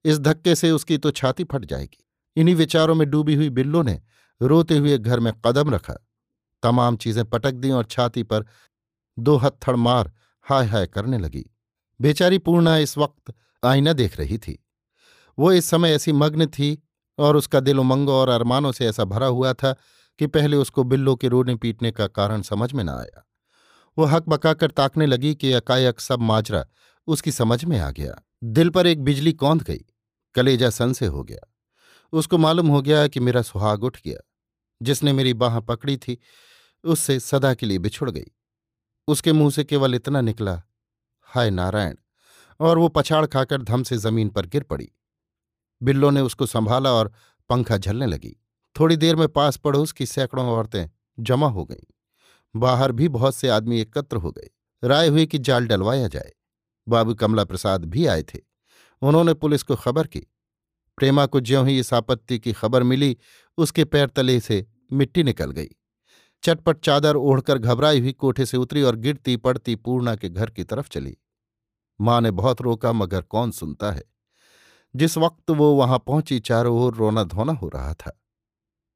इस 0.05 0.19
धक्के 0.19 0.55
से 0.55 0.71
उसकी 0.71 0.97
तो 0.97 1.11
छाती 1.11 1.43
फट 1.43 1.65
जाएगी। 1.65 2.07
इन्हीं 2.35 2.55
विचारों 2.55 2.95
में 2.95 3.09
डूबी 3.09 3.35
हुई 3.35 3.49
बिल्लो 3.49 3.81
ने 3.81 4.01
रोते 4.41 4.77
हुए 4.77 4.97
घर 4.97 5.19
में 5.19 5.33
कदम 5.45 5.69
रखा। 5.69 6.07
तमाम 6.63 6.97
चीज़ें 6.97 7.25
पटक 7.25 7.51
दी 7.51 7.71
और 7.71 7.85
छाती 7.85 8.23
पर 8.23 8.45
दो 9.19 9.37
हत्थड़ 9.37 9.75
मार 9.75 10.11
हाय 10.41 10.65
हाय 10.65 10.87
करने 10.87 11.17
लगी। 11.17 11.45
बेचारी 12.01 12.37
पूर्णा 12.37 12.77
इस 12.77 12.97
वक्त 12.97 13.33
आईना 13.65 13.93
देख 13.93 14.17
रही 14.17 14.37
थी। 14.37 14.65
वो 15.39 15.51
इस 15.51 15.65
समय 15.65 15.91
ऐसी 15.91 16.11
मग्न 16.11 16.47
थी 16.47 16.83
और 17.21 17.35
उसका 17.35 17.59
दिल 17.59 17.79
उमंगों 17.79 18.15
और 18.15 18.29
अरमानों 18.29 18.71
से 18.71 18.87
ऐसा 18.87 19.03
भरा 19.03 19.27
हुआ 19.27 19.53
था 19.53 19.75
कि 20.19 20.27
पहले 20.27 20.57
उसको 20.57 20.83
बिल्लों 20.83 21.15
के 21.15 21.27
रोने 21.27 21.55
पीटने 21.55 21.91
का 21.91 22.07
कारण 22.07 22.41
समझ 22.41 22.73
में 22.73 22.83
न 22.83 22.89
आया। 22.89 23.27
वो 23.97 24.05
हक 24.05 24.23
बकाकर 24.29 24.71
ताकने 24.71 25.05
लगी 25.05 25.35
कि 25.35 25.53
अकायक 25.53 25.99
सब 25.99 26.19
माजरा 26.19 26.65
उसकी 27.07 27.31
समझ 27.31 27.65
में 27.65 27.79
आ 27.79 27.91
गया। 27.91 28.23
दिल 28.43 28.69
पर 28.69 28.87
एक 28.87 29.03
बिजली 29.03 29.33
कौंध 29.33 29.63
गई। 29.63 29.85
कलेजा 30.35 30.69
सन 30.69 30.93
से 30.93 31.05
हो 31.05 31.23
गया। 31.23 31.53
उसको 32.11 32.37
मालूम 32.37 32.67
हो 32.67 32.81
गया 32.81 33.07
कि 33.07 33.19
मेरा 33.19 33.41
सुहाग 33.41 33.83
उठ 33.83 33.97
गया। 34.05 34.17
जिसने 34.81 35.13
मेरी 35.13 35.33
बाह 35.33 35.59
पकड़ी 35.59 35.97
थी, 35.97 36.17
उससे 36.83 37.19
सदा 37.19 37.53
के 37.53 37.65
लिए 37.65 37.77
बिछुड़ 37.77 38.11
गई। 38.11 38.25
उसके 39.07 39.33
मुँह 39.33 39.51
से 39.51 39.63
केवल 39.63 39.95
इतना 39.95 40.21
निकला, 40.21 40.61
हाय 41.21 41.49
नारायण! 41.49 41.95
और 42.59 42.77
वो 42.77 42.87
पछाड़ 42.87 43.25
खाकर 43.25 43.61
धम 43.61 43.83
से 43.83 43.97
ज़मीन 43.97 44.29
पर 44.29 44.45
गिर 44.45 44.63
पड़ी। 44.63 44.91
बिल्लो 45.83 46.09
ने 46.09 46.21
उसको 46.21 46.45
संभाला 46.45 46.91
और 46.91 47.13
पंखा 47.49 47.77
झलने 47.77 48.05
लगी। 48.05 48.43
थोड़ी 48.79 48.97
देर 48.97 49.15
में 49.15 49.27
पास 49.27 49.57
पड़ोस 49.57 49.91
की 49.91 50.05
सैकड़ों 50.05 50.47
औरतें 50.47 50.89
जमा 51.19 51.47
हो 51.47 51.65
गईं। 51.65 51.93
बाहर 52.55 52.91
भी 52.91 53.07
बहुत 53.07 53.35
से 53.35 53.49
आदमी 53.49 53.79
एकत्र 53.79 54.17
हो 54.17 54.31
गए। 54.31 54.49
राय 54.83 55.07
हुई 55.07 55.25
कि 55.25 55.37
जाल 55.37 55.67
डलवाया 55.67 56.07
जाए। 56.07 56.31
बाबू 56.87 57.15
कमला 57.15 57.43
प्रसाद 57.43 57.85
भी 57.85 58.05
आए 58.05 58.23
थे। 58.23 58.39
उन्होंने 59.01 59.33
पुलिस 59.33 59.63
को 59.63 59.75
खबर 59.75 60.07
की। 60.07 60.19
प्रेमा 60.97 61.25
को 61.25 61.39
ज्यों 61.39 61.67
ही 61.67 61.79
इस 61.79 61.93
आपत्ति 61.93 62.39
की 62.39 62.53
खबर 62.53 62.83
मिली, 62.83 63.17
उसके 63.57 63.85
पैर 63.85 64.07
तले 64.07 64.39
से 64.39 64.67
मिट्टी 64.93 65.23
निकल 65.23 65.51
गई। 65.51 65.67
चटपट 66.43 66.79
चादर 66.79 67.15
ओढ़कर 67.15 67.57
घबराई 67.57 67.99
हुई 67.99 68.11
कोठे 68.11 68.45
से 68.45 68.57
उतरी 68.57 68.81
और 68.81 68.95
गिरती 68.95 69.37
पड़ती 69.37 69.75
पूर्णा 69.75 70.15
के 70.15 70.29
घर 70.29 70.49
की 70.49 70.63
तरफ़ 70.63 70.89
चली। 70.89 71.17
माँ 72.01 72.21
ने 72.21 72.31
बहुत 72.31 72.61
रोका, 72.61 72.93
मगर 72.93 73.21
कौन 73.21 73.51
सुनता 73.51 73.91
है? 73.91 74.03
जिस 74.95 75.17
वक्त 75.17 75.51
वो 75.51 75.75
वहाँ 75.75 75.99
पहुँची, 75.99 76.39
चारों 76.39 76.79
ओर 76.79 76.95
रोना 76.95 77.23
धोना 77.23 77.53
हो 77.53 77.67
रहा 77.67 77.93
था। 77.93 78.21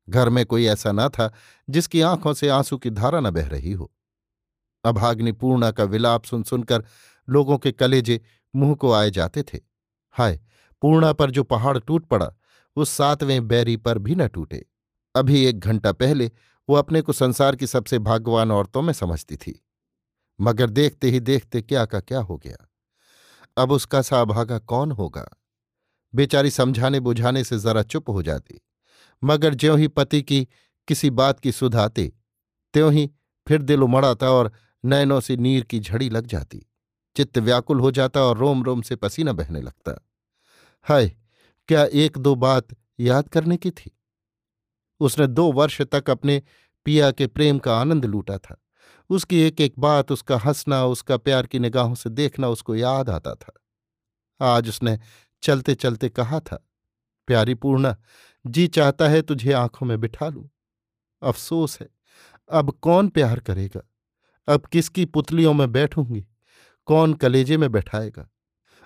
घर 0.09 0.29
में 0.29 0.45
कोई 0.45 0.65
ऐसा 0.65 0.91
न 0.91 1.09
था, 1.09 1.33
जिसकी 1.69 2.01
आँखों 2.01 2.33
से 2.33 2.49
आँसू 2.49 2.77
की 2.77 2.89
धारा 2.89 3.19
न 3.19 3.31
बह 3.31 3.47
रही 3.47 3.71
हो। 3.71 3.91
अभाग्नि 4.85 5.31
पूर्णा 5.31 5.71
का 5.71 5.83
विलाप 5.83 6.23
सुन 6.23 6.43
सुनकर 6.43 6.85
लोगों 7.29 7.57
के 7.57 7.71
कलेजे 7.71 8.21
मुँह 8.55 8.75
को 8.75 8.91
आए 8.91 9.11
जाते 9.11 9.43
थे। 9.43 9.59
हाय, 10.11 10.39
पूर्णा 10.81 11.13
पर 11.13 11.31
जो 11.31 11.43
पहाड़ 11.43 11.79
टूट 11.79 12.05
पड़ा 12.05 12.31
उस 12.75 12.89
सातवें 12.89 13.47
बैरी 13.47 13.77
पर 13.77 13.97
भी 13.97 14.15
न 14.15 14.27
टूटे। 14.27 14.65
अभी 15.15 15.45
एक 15.45 15.59
घंटा 15.59 15.91
पहले 15.91 16.31
वो 16.69 16.75
अपने 16.75 17.01
को 17.01 17.13
संसार 17.13 17.55
की 17.55 17.67
सबसे 17.67 17.99
भाग्यवान 17.99 18.51
औरतों 18.51 18.81
में 18.81 18.93
समझती 18.93 19.35
थी। 19.35 19.65
मगर 20.41 20.69
देखते 20.69 21.09
ही 21.09 21.19
देखते 21.19 21.61
क्या 21.61 21.85
का 21.85 21.99
क्या 21.99 22.19
हो 22.19 22.37
गया। 22.37 22.69
अब 23.57 23.71
उसका 23.71 24.01
सा 24.01 24.21
अभागा 24.21 24.59
कौन 24.59 24.91
होगा? 24.91 25.29
बेचारी 26.15 26.49
समझाने 26.49 26.99
बुझाने 26.99 27.43
से 27.43 27.59
जरा 27.59 27.83
चुप 27.83 28.09
हो 28.09 28.23
जाती। 28.23 28.61
मगर 29.23 29.53
ज्यों 29.53 29.79
ही 29.79 29.87
पति 29.87 30.21
की 30.21 30.47
किसी 30.87 31.09
बात 31.09 31.39
की 31.39 31.51
सुध 31.51 31.75
आती, 31.75 32.07
त्यों 32.73 32.93
ही 32.93 33.11
फिर 33.47 33.61
दिल 33.61 33.83
उमड़ाता 33.83 34.31
और 34.31 34.51
नयनों 34.85 35.19
से 35.19 35.37
नीर 35.37 35.63
की 35.63 35.79
झड़ी 35.79 36.09
लग 36.09 36.27
जाती। 36.27 36.71
चित्त 37.15 37.37
व्याकुल 37.37 37.79
हो 37.79 37.91
जाता 37.91 38.21
और 38.21 38.37
रोम 38.37 38.63
रोम 38.63 38.81
से 38.81 38.95
पसीना 38.95 39.33
बहने 39.33 39.61
लगता। 39.61 40.07
हाय, 40.81 41.07
क्या 41.67 41.85
एक 41.85 42.17
दो 42.17 42.35
बात 42.35 42.67
याद 42.99 43.29
करने 43.29 43.57
की 43.57 43.71
थी? 43.71 43.99
उसने 44.99 45.27
दो 45.27 45.51
वर्ष 45.51 45.81
तक 45.81 46.09
अपने 46.09 46.41
पिया 46.85 47.11
के 47.11 47.27
प्रेम 47.27 47.59
का 47.59 47.77
आनंद 47.77 48.05
लूटा 48.05 48.37
था। 48.37 48.61
उसकी 49.09 49.39
एक 49.39 49.61
एक 49.61 49.73
बात, 49.79 50.11
उसका 50.11 50.37
हंसना, 50.37 50.85
उसका 50.85 51.17
प्यार 51.17 51.47
की 51.47 51.59
निगाहों 51.59 51.95
से 51.95 52.09
देखना 52.09 52.49
उसको 52.49 52.75
याद 52.75 53.09
आता 53.09 53.35
था। 53.35 53.53
आज 54.41 54.69
उसने 54.69 54.99
चलते 55.45 55.75
चलते 55.75 56.09
कहा 56.09 56.39
था, 56.39 56.55
प्यारी 57.27 57.53
पूर्णा, 57.55 57.95
जी 58.45 58.67
चाहता 58.67 59.07
है 59.07 59.21
तुझे 59.21 59.51
आँखों 59.53 59.85
में 59.85 59.99
बिठा 59.99 60.29
लूँ। 60.29 60.49
अफसोस 61.21 61.79
है, 61.81 61.87
अब 62.49 62.71
कौन 62.73 63.09
प्यार 63.09 63.39
करेगा? 63.39 63.81
अब 64.47 64.65
किसकी 64.65 65.05
पुतलियों 65.07 65.53
में 65.53 65.71
बैठूँगी? 65.71 66.25
कौन 66.87 67.13
कलेजे 67.13 67.57
में 67.57 67.71
बैठाएगा? 67.71 68.27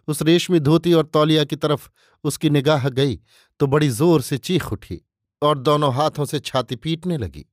उस 0.08 0.22
रेशमी 0.22 0.60
धोती 0.60 0.94
और 0.94 1.06
तौलिया 1.06 1.44
की 1.44 1.56
तरफ़ 1.56 1.90
उसकी 2.24 2.50
निगाह 2.50 2.88
गई 2.90 3.20
तो 3.60 3.68
बड़ी 3.68 3.90
ज़ोर 3.90 4.22
से 4.22 4.38
चीख 4.40 4.72
उठी 4.74 5.02
और 5.42 5.58
दोनों 5.60 5.94
हाथों 5.94 6.26
से 6.26 6.40
छाती 6.40 6.76
पीटने 6.76 7.18
लगी। 7.18 7.46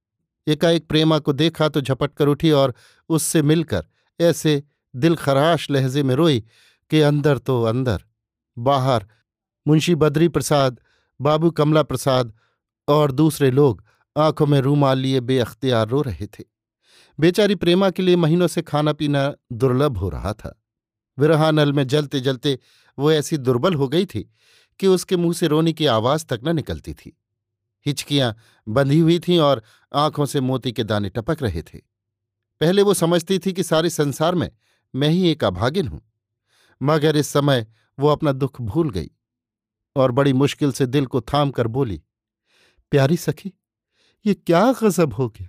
एकाएक 0.47 0.87
प्रेमा 0.88 1.19
को 1.19 1.33
देखा 1.33 1.69
तो 1.69 1.81
झपट 1.81 2.14
कर 2.14 2.29
उठी 2.29 2.51
और 2.53 2.75
उससे 3.11 3.42
मिलकर 3.42 3.87
ऐसे 4.21 4.62
दिल 4.95 5.16
खराश 5.16 5.71
लहजे 5.71 6.03
में 6.03 6.14
रोई 6.14 6.40
कि 6.90 7.01
अंदर 7.01 7.38
तो 7.38 7.62
अंदर। 7.64 8.03
बाहर, 8.59 9.07
मुंशी 9.69 9.95
बद्री 9.95 10.29
प्रसाद, 10.29 10.81
बाबू 11.21 11.51
कमला 11.51 11.83
प्रसाद 11.83 12.33
और 12.88 13.12
दूसरे 13.12 13.51
लोग 13.51 13.85
आँखों 14.16 14.47
में 14.47 14.61
रूमाल 14.61 14.99
लिए 14.99 15.21
बेअख्तियार 15.21 15.88
रो 15.88 16.03
रहे 16.03 16.27
थे। 16.27 16.45
बेचारी 17.21 17.55
प्रेमा 17.55 17.90
के 17.90 18.03
लिए 18.03 18.16
महीनों 18.16 18.47
से 18.47 18.62
खाना 18.62 18.92
पीना 18.92 19.35
दुर्लभ 19.53 19.97
हो 19.97 20.09
रहा 20.09 20.33
था। 20.33 20.62
विरहानल 21.19 21.73
में 21.73 21.87
जलते 21.87 22.21
जलते 22.21 22.59
वो 22.99 23.12
ऐसी 23.12 23.37
दुर्बल 23.37 23.75
हो 23.75 23.88
गई 23.88 24.07
थी 24.07 24.31
कि 24.81 24.87
उसके 24.87 25.16
मुँह 25.16 25.33
से 25.33 25.47
रोने 25.47 25.73
की 25.73 25.87
आवाज़ 25.87 26.27
तक 26.27 26.40
न 26.45 26.57
निकलती 26.57 26.95
थी। 26.95 27.21
हिचकियाँ 27.87 28.37
बंधी 28.69 29.01
हुई 29.01 29.19
थीं 29.19 29.38
और 29.38 29.62
आँखों 29.95 30.27
से 30.27 30.40
मोती 30.40 30.73
के 30.73 30.85
दाने 30.85 31.09
टपक 31.09 31.42
रहे 31.42 31.62
थे। 31.62 31.79
पहले 32.61 32.83
वो 32.83 32.95
समझती 32.95 33.38
थी 33.38 33.53
कि 33.53 33.62
सारे 33.62 33.90
संसार 33.90 34.35
में 34.35 34.51
मैं 34.95 35.09
ही 35.09 35.31
एक 35.31 35.45
अभागिन 35.45 35.88
हूँ। 35.88 36.12
मगर 36.83 37.16
इस 37.16 37.29
समय 37.29 37.66
वो 37.99 38.09
अपना 38.09 38.33
दुख 38.33 38.61
भूल 38.61 38.91
गई 38.91 39.11
और 39.97 40.13
बड़ी 40.13 40.33
मुश्किल 40.33 40.73
से 40.73 40.87
दिल 40.87 41.07
को 41.07 41.21
थाम 41.21 41.51
कर 41.51 41.67
बोली, 41.67 42.03
प्यारी 42.93 43.17
सखी, 43.17 43.53
ये 44.25 44.35
क्या 44.35 44.73
गजब 44.73 45.15
हो 45.15 45.29
गया? 45.29 45.49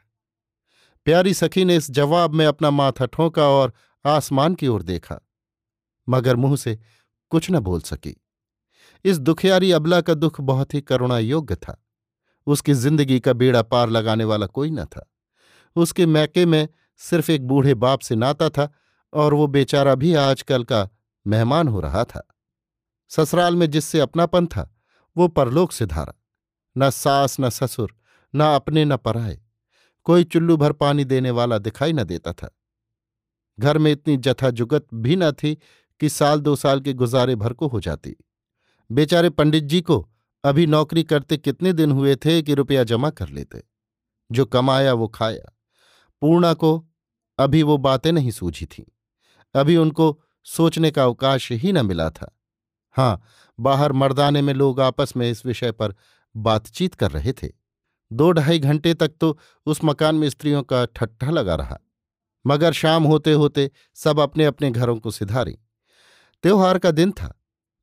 प्यारी 1.05 1.33
सखी 1.33 1.65
ने 1.65 1.75
इस 1.75 1.89
जवाब 1.91 2.33
में 2.33 2.45
अपना 2.45 2.71
माथा 2.71 3.05
ठोंका 3.05 3.47
और 3.49 3.73
आसमान 4.05 4.55
की 4.55 4.67
ओर 4.67 4.83
देखा, 4.83 5.19
मगर 6.07 6.35
मुँह 6.35 6.55
से 6.55 6.77
कुछ 7.31 7.51
न 7.51 7.59
बोल 7.59 7.81
सकी। 7.81 8.15
इस 9.05 9.19
दुखियारी 9.19 9.71
अबला 9.71 10.01
का 10.01 10.13
दुख 10.13 10.41
बहुत 10.41 10.73
ही 10.73 10.81
करुणा 10.81 11.17
योग्य 11.19 11.55
था। 11.55 11.81
उसकी 12.47 12.73
ज़िंदगी 12.73 13.19
का 13.19 13.33
बेड़ा 13.33 13.61
पार 13.61 13.89
लगाने 13.89 14.23
वाला 14.23 14.45
कोई 14.45 14.69
न 14.71 14.85
था। 14.85 15.09
उसके 15.75 16.05
मैके 16.05 16.45
में 16.45 16.67
सिर्फ़ 17.01 17.31
एक 17.31 17.47
बूढ़े 17.47 17.73
बाप 17.73 17.99
से 17.99 18.15
नाता 18.15 18.49
था 18.49 18.71
और 19.13 19.33
वो 19.33 19.47
बेचारा 19.47 19.95
भी 19.95 20.13
आजकल 20.13 20.63
का 20.63 20.89
मेहमान 21.25 21.67
हो 21.67 21.79
रहा 21.79 22.03
था। 22.03 22.27
ससुराल 23.09 23.55
में 23.55 23.71
जिससे 23.71 23.99
अपनापन 23.99 24.47
था, 24.47 24.75
वो 25.17 25.27
परलोक 25.27 25.71
से 25.71 25.85
धारा। 25.85 26.13
न 26.77 26.89
सास, 26.89 27.39
न 27.39 27.49
ससुर, 27.49 27.95
न 28.35 28.43
अपने, 28.43 28.85
न 28.85 28.97
पराए। 28.97 29.41
कोई 30.03 30.23
चुल्लू 30.23 30.57
भर 30.57 30.71
पानी 30.71 31.05
देने 31.05 31.31
वाला 31.31 31.57
दिखाई 31.57 31.93
न 31.93 32.03
देता 32.03 32.33
था। 32.33 32.57
घर 33.59 33.77
में 33.77 33.91
इतनी 33.91 34.17
जथा 34.17 34.49
जुगत 34.49 34.87
भी 34.93 35.15
न 35.15 35.31
थी 35.31 35.57
कि 35.99 36.09
साल 36.09 36.41
दो 36.41 36.55
साल 36.55 36.81
के 36.81 36.93
गुजारे 36.93 37.35
भर 37.35 37.53
को 37.53 37.67
हो 37.67 37.79
जाती। 37.79 38.15
बेचारे 38.91 39.29
पंडित 39.29 39.63
जी 39.63 39.81
को 39.81 40.09
अभी 40.43 40.65
नौकरी 40.65 41.03
करते 41.03 41.37
कितने 41.37 41.73
दिन 41.73 41.91
हुए 41.91 42.15
थे 42.15 42.41
कि 42.41 42.53
रुपया 42.53 42.83
जमा 42.83 43.09
कर 43.09 43.29
लेते। 43.29 43.63
जो 44.31 44.45
कमाया, 44.45 44.93
वो 44.93 45.07
खाया। 45.07 45.57
पूर्णा 46.21 46.53
को 46.53 46.87
अभी 47.39 47.63
वो 47.63 47.77
बातें 47.77 48.11
नहीं 48.11 48.31
सूझी 48.31 48.65
थीं। 48.65 48.83
अभी 49.55 49.77
उनको 49.77 50.23
सोचने 50.43 50.91
का 50.91 51.03
अवकाश 51.03 51.51
ही 51.51 51.71
न 51.71 51.85
मिला 51.85 52.09
था। 52.09 52.36
हाँ 52.97 53.21
बाहर 53.59 53.91
मर्दाने 53.91 54.41
में 54.41 54.53
लोग 54.53 54.79
आपस 54.81 55.15
में 55.17 55.29
इस 55.31 55.45
विषय 55.45 55.71
पर 55.71 55.93
बातचीत 56.35 56.95
कर 56.95 57.11
रहे 57.11 57.33
थे। 57.33 57.47
दो 58.11 58.31
ढाई 58.31 58.59
घंटे 58.59 58.93
तक 58.93 59.11
तो 59.21 59.37
उस 59.67 59.83
मकान 59.83 60.15
में 60.15 60.29
स्त्रियों 60.29 60.63
का 60.63 60.83
ठट्ठा 60.85 61.29
लगा 61.29 61.55
रहा। 61.55 61.77
मगर 62.45 62.73
शाम 62.73 63.03
होते 63.03 63.31
होते 63.33 63.69
सब 63.97 64.19
अपने 64.19 64.45
अपने 64.45 64.71
घरों 64.71 64.97
को 64.99 65.11
सिधारी। 65.11 65.57
त्योहार 66.43 66.77
का 66.77 66.91
दिन 66.91 67.11
था, 67.11 67.33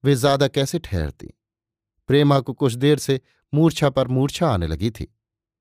वे 0.04 0.14
ज़्यादा 0.14 0.48
कैसे 0.48 0.78
ठहरती? 0.78 1.34
प्रेमा 2.08 2.40
को 2.40 2.52
कुछ 2.52 2.72
देर 2.74 2.98
से 2.98 3.20
मूर्छा 3.52 3.90
पर 3.90 4.08
मूर्छा 4.08 4.48
आने 4.48 4.66
लगी 4.66 4.90
थी। 4.90 5.06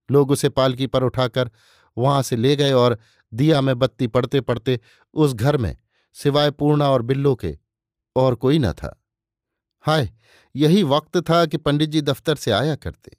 लोग 0.10 0.32
उसे 0.32 0.50
पालकी 0.50 0.88
पर 0.88 1.04
उठाकर 1.04 1.50
वहाँ 1.98 2.22
से 2.24 2.36
ले 2.36 2.56
गए 2.56 2.72
और 2.72 2.98
दिया 3.34 3.62
में 3.62 3.78
बत्ती 3.80 4.08
पड़ते 4.08 4.42
पड़ते 4.42 4.80
उस 5.14 5.34
घर 5.34 5.58
में 5.58 5.76
सिवाय 6.16 6.52
पूर्णा 6.52 6.90
और 6.90 7.02
बिल्लो 7.02 7.36
के 7.36 7.58
और 8.16 8.36
कोई 8.36 8.60
न 8.60 8.72
था। 8.74 9.00
हाय, 9.86 10.10
यही 10.56 10.84
वक्त 10.84 11.18
था 11.18 11.46
कि 11.46 11.58
पंडित 11.58 11.90
जी 11.90 12.02
दफ्तर 12.02 12.36
से 12.36 12.52
आया 12.52 12.76
करते। 12.76 13.18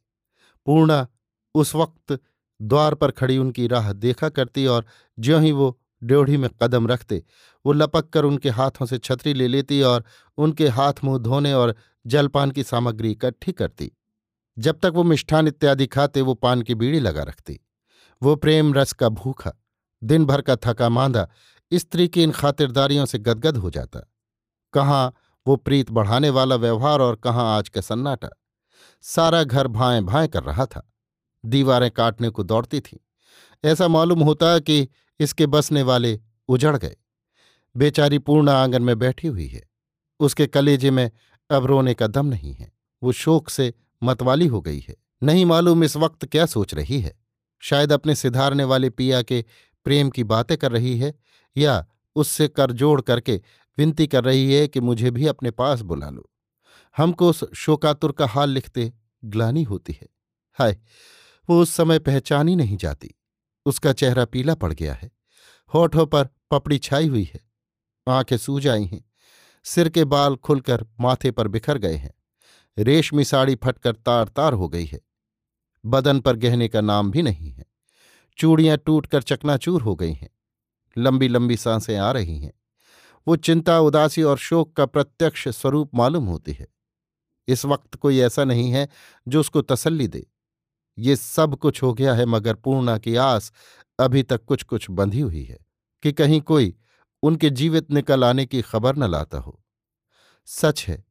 पूर्णा 0.67 1.07
उस 1.55 1.75
वक्त 1.75 2.19
द्वार 2.63 2.95
पर 2.95 3.11
खड़ी 3.11 3.39
उनकी 3.39 3.67
राह 3.67 3.93
देखा 3.93 4.29
करती 4.29 4.67
और 4.67 4.87
ज्यों 5.19 5.43
ही 5.43 5.53
वो 5.53 5.81
ड्योढ़ी 6.03 6.37
में 6.37 6.51
कदम 6.63 6.87
रखते, 6.89 7.25
वो 7.67 7.73
लपक 7.73 8.09
कर 8.09 8.25
उनके 8.25 8.51
हाथों 8.51 8.87
से 8.87 8.99
छतरी 8.99 9.35
ले 9.35 9.49
लेती 9.49 9.83
और 9.83 10.05
उनके 10.39 10.69
हाथ 10.69 10.93
मुँह 11.05 11.19
धोने 11.19 11.53
और 11.53 11.75
जलपान 12.07 12.51
की 12.51 12.63
सामग्री 12.63 13.11
इकट्ठी 13.13 13.53
करती। 13.53 13.93
जब 14.59 14.81
तक 14.81 14.93
वो 14.95 15.03
मिष्ठान 15.03 15.49
इत्यादि 15.49 15.87
खाते, 15.87 16.21
वो 16.21 16.35
पान 16.35 16.63
की 16.63 16.75
बीड़ी 16.75 17.01
लगा 17.01 17.23
रखती। 17.23 17.61
वो 18.23 18.37
प्रेम 18.37 18.75
रस 18.75 18.93
का 18.93 19.09
भूखा, 19.09 19.53
दिन 20.05 20.25
भर 20.25 20.41
का 20.41 20.57
थका 20.57 20.89
मांदा, 20.89 21.29
स्त्री 21.75 22.09
की 22.09 22.23
इन 22.23 22.31
खातिरदारियों 22.31 23.07
से 23.07 23.19
गदगद 23.19 23.57
हो 23.57 23.71
जाता। 23.71 24.01
कहाँ 24.73 25.15
वो 25.47 25.57
प्रीत 25.57 25.91
बढ़ाने 25.91 26.31
वाला 26.31 26.57
व्यवहार 26.57 27.01
और 27.01 27.17
कहाँ 27.17 27.57
आज 27.57 27.69
का 27.69 27.81
सन्नाटा। 27.81 28.29
सारा 29.03 29.43
घर 29.45 29.67
भाएँ 29.67 30.01
भाएँ 30.01 30.29
कर 30.29 30.43
रहा 30.43 30.67
था। 30.67 30.93
दीवारें 31.45 31.91
काटने 31.91 32.29
को 32.29 32.43
दौड़ती 32.43 32.81
थीं। 32.81 32.99
ऐसा 33.65 33.89
मालूम 33.89 34.21
होता 34.21 34.59
कि 34.59 34.89
इसके 35.21 35.47
बसने 35.47 35.83
वाले 35.83 36.21
उजड़ 36.49 36.77
गए। 36.77 36.97
बेचारी 37.77 38.19
पूर्ण 38.19 38.49
आँगन 38.49 38.83
में 38.83 38.99
बैठी 38.99 39.29
हुई 39.29 39.47
है। 39.47 39.63
उसके 40.21 40.47
कलेजे 40.47 40.91
में 40.91 41.11
अब 41.51 41.67
रोने 41.67 41.95
का 41.95 42.07
दम 42.07 42.27
नहीं 42.27 42.55
है। 42.55 42.73
वो 43.03 43.13
शोक 43.13 43.49
से 43.49 43.75
मतवाली 44.03 44.47
हो 44.47 44.61
गई 44.61 44.81
है। 44.89 44.97
नहीं 45.23 45.47
मालूम 45.47 45.85
इस 45.85 45.97
वक्त 45.97 46.25
क्या 46.25 46.47
सोच 46.47 46.75
रही 46.75 47.01
है। 47.01 47.21
शायद 47.61 47.93
अपने 47.93 48.15
सिधारने 48.15 48.65
वाले 48.65 48.91
पिया 48.91 49.23
के 49.23 49.45
प्रेम 49.85 50.11
की 50.11 50.25
बातें 50.25 50.57
कर 50.57 50.73
रही 50.73 50.99
है 50.99 51.15
या 51.57 51.87
उससे 52.17 52.49
कर 52.49 52.73
जोड़ 52.73 53.01
करके 53.01 53.43
विनती 53.79 54.07
कर 54.07 54.25
रही 54.25 54.55
है 54.55 54.69
कि 54.69 54.81
मुझे 54.81 55.11
भी 55.11 55.27
अपने 55.27 55.51
पास 55.51 55.81
बुला 55.81 56.11
लो। 56.11 56.31
हमको 56.97 57.31
उस 57.31 57.55
शोकातुर 57.55 58.13
का 58.13 58.27
हाल 58.27 58.51
लिखते 58.51 58.93
ग्लानी 59.25 59.63
होती 59.63 59.93
है। 59.93 60.09
हाय, 60.53 60.79
वो 61.51 61.63
उस 61.63 61.71
समय 61.71 61.99
पहचानी 61.99 62.57
नहीं 62.57 62.77
जाती। 62.77 63.15
उसका 63.67 63.93
चेहरा 63.93 64.25
पीला 64.25 64.55
पड़ 64.55 64.73
गया 64.73 64.95
है। 64.95 65.11
होठों 65.75 66.07
पर 66.07 66.29
पपड़ी 66.51 66.79
छाई 66.79 67.09
हुई 67.09 67.31
है। 67.35 67.41
आँखें 68.09 68.37
सूज 68.37 68.69
आई 68.69 68.85
हैं। 68.85 69.05
सिर 69.65 69.89
के 69.89 70.05
बाल 70.05 70.37
खुलकर 70.37 70.87
माथे 71.01 71.31
पर 71.31 71.49
बिखर 71.49 71.79
गए 71.79 71.95
हैं। 71.95 72.15
रेशमी 72.79 73.25
साड़ी 73.25 73.55
फटकर 73.55 73.93
तार 73.93 74.29
तार 74.29 74.53
हो 74.53 74.69
गई 74.69 74.85
है। 74.85 75.01
बदन 75.87 76.21
पर 76.21 76.37
गहने 76.37 76.69
का 76.69 76.81
नाम 76.81 77.11
भी 77.11 77.23
नहीं 77.23 77.51
है। 77.51 77.65
चूड़ियाँ 78.39 78.79
टूटकर 78.79 79.23
चकनाचूर 79.23 79.83
हो 79.83 79.95
गई 79.95 80.13
हैं। 80.13 80.31
लंबी 80.99 81.29
लंबी 81.29 81.57
साँसें 81.57 81.99
आ 81.99 82.13
रही 82.13 82.39
हैं। 82.39 82.53
वो 83.27 83.37
चिंता, 83.37 83.81
उदासी 83.81 84.23
और 84.23 84.39
शोक 84.39 84.73
का 84.77 84.87
प्रत्यक्ष 84.87 85.49
स्वरूप 85.49 85.91
मालूम 85.95 86.27
होती 86.27 86.53
है। 86.53 86.67
इस 87.49 87.65
वक्त 87.65 87.95
कोई 87.95 88.19
ऐसा 88.19 88.45
नहीं 88.45 88.71
है 88.71 88.89
जो 89.29 89.41
उसको 89.41 89.63
तसल्ली 89.63 90.09
दे। 90.09 90.27
ये 90.99 91.17
सब 91.17 91.57
कुछ 91.57 91.83
हो 91.83 91.95
गया 91.95 92.15
है 92.15 92.27
मगर 92.27 92.55
पूर्णा 92.55 92.99
की 92.99 93.17
आस 93.17 93.53
अभी 93.99 94.23
तक 94.23 94.45
कुछ 94.45 94.63
कुछ 94.63 94.91
बंधी 94.91 95.21
हुई 95.21 95.45
है 95.45 95.59
कि 96.03 96.13
कहीं 96.13 96.41
कोई 96.41 96.75
उनके 97.23 97.51
जीवित 97.51 97.91
निकल 97.91 98.25
आने 98.25 98.47
की 98.47 98.63
खबर 98.63 98.97
न 98.97 99.05
लाता 99.11 99.39
हो। 99.39 99.65
सच 100.47 100.85
है, 100.89 101.05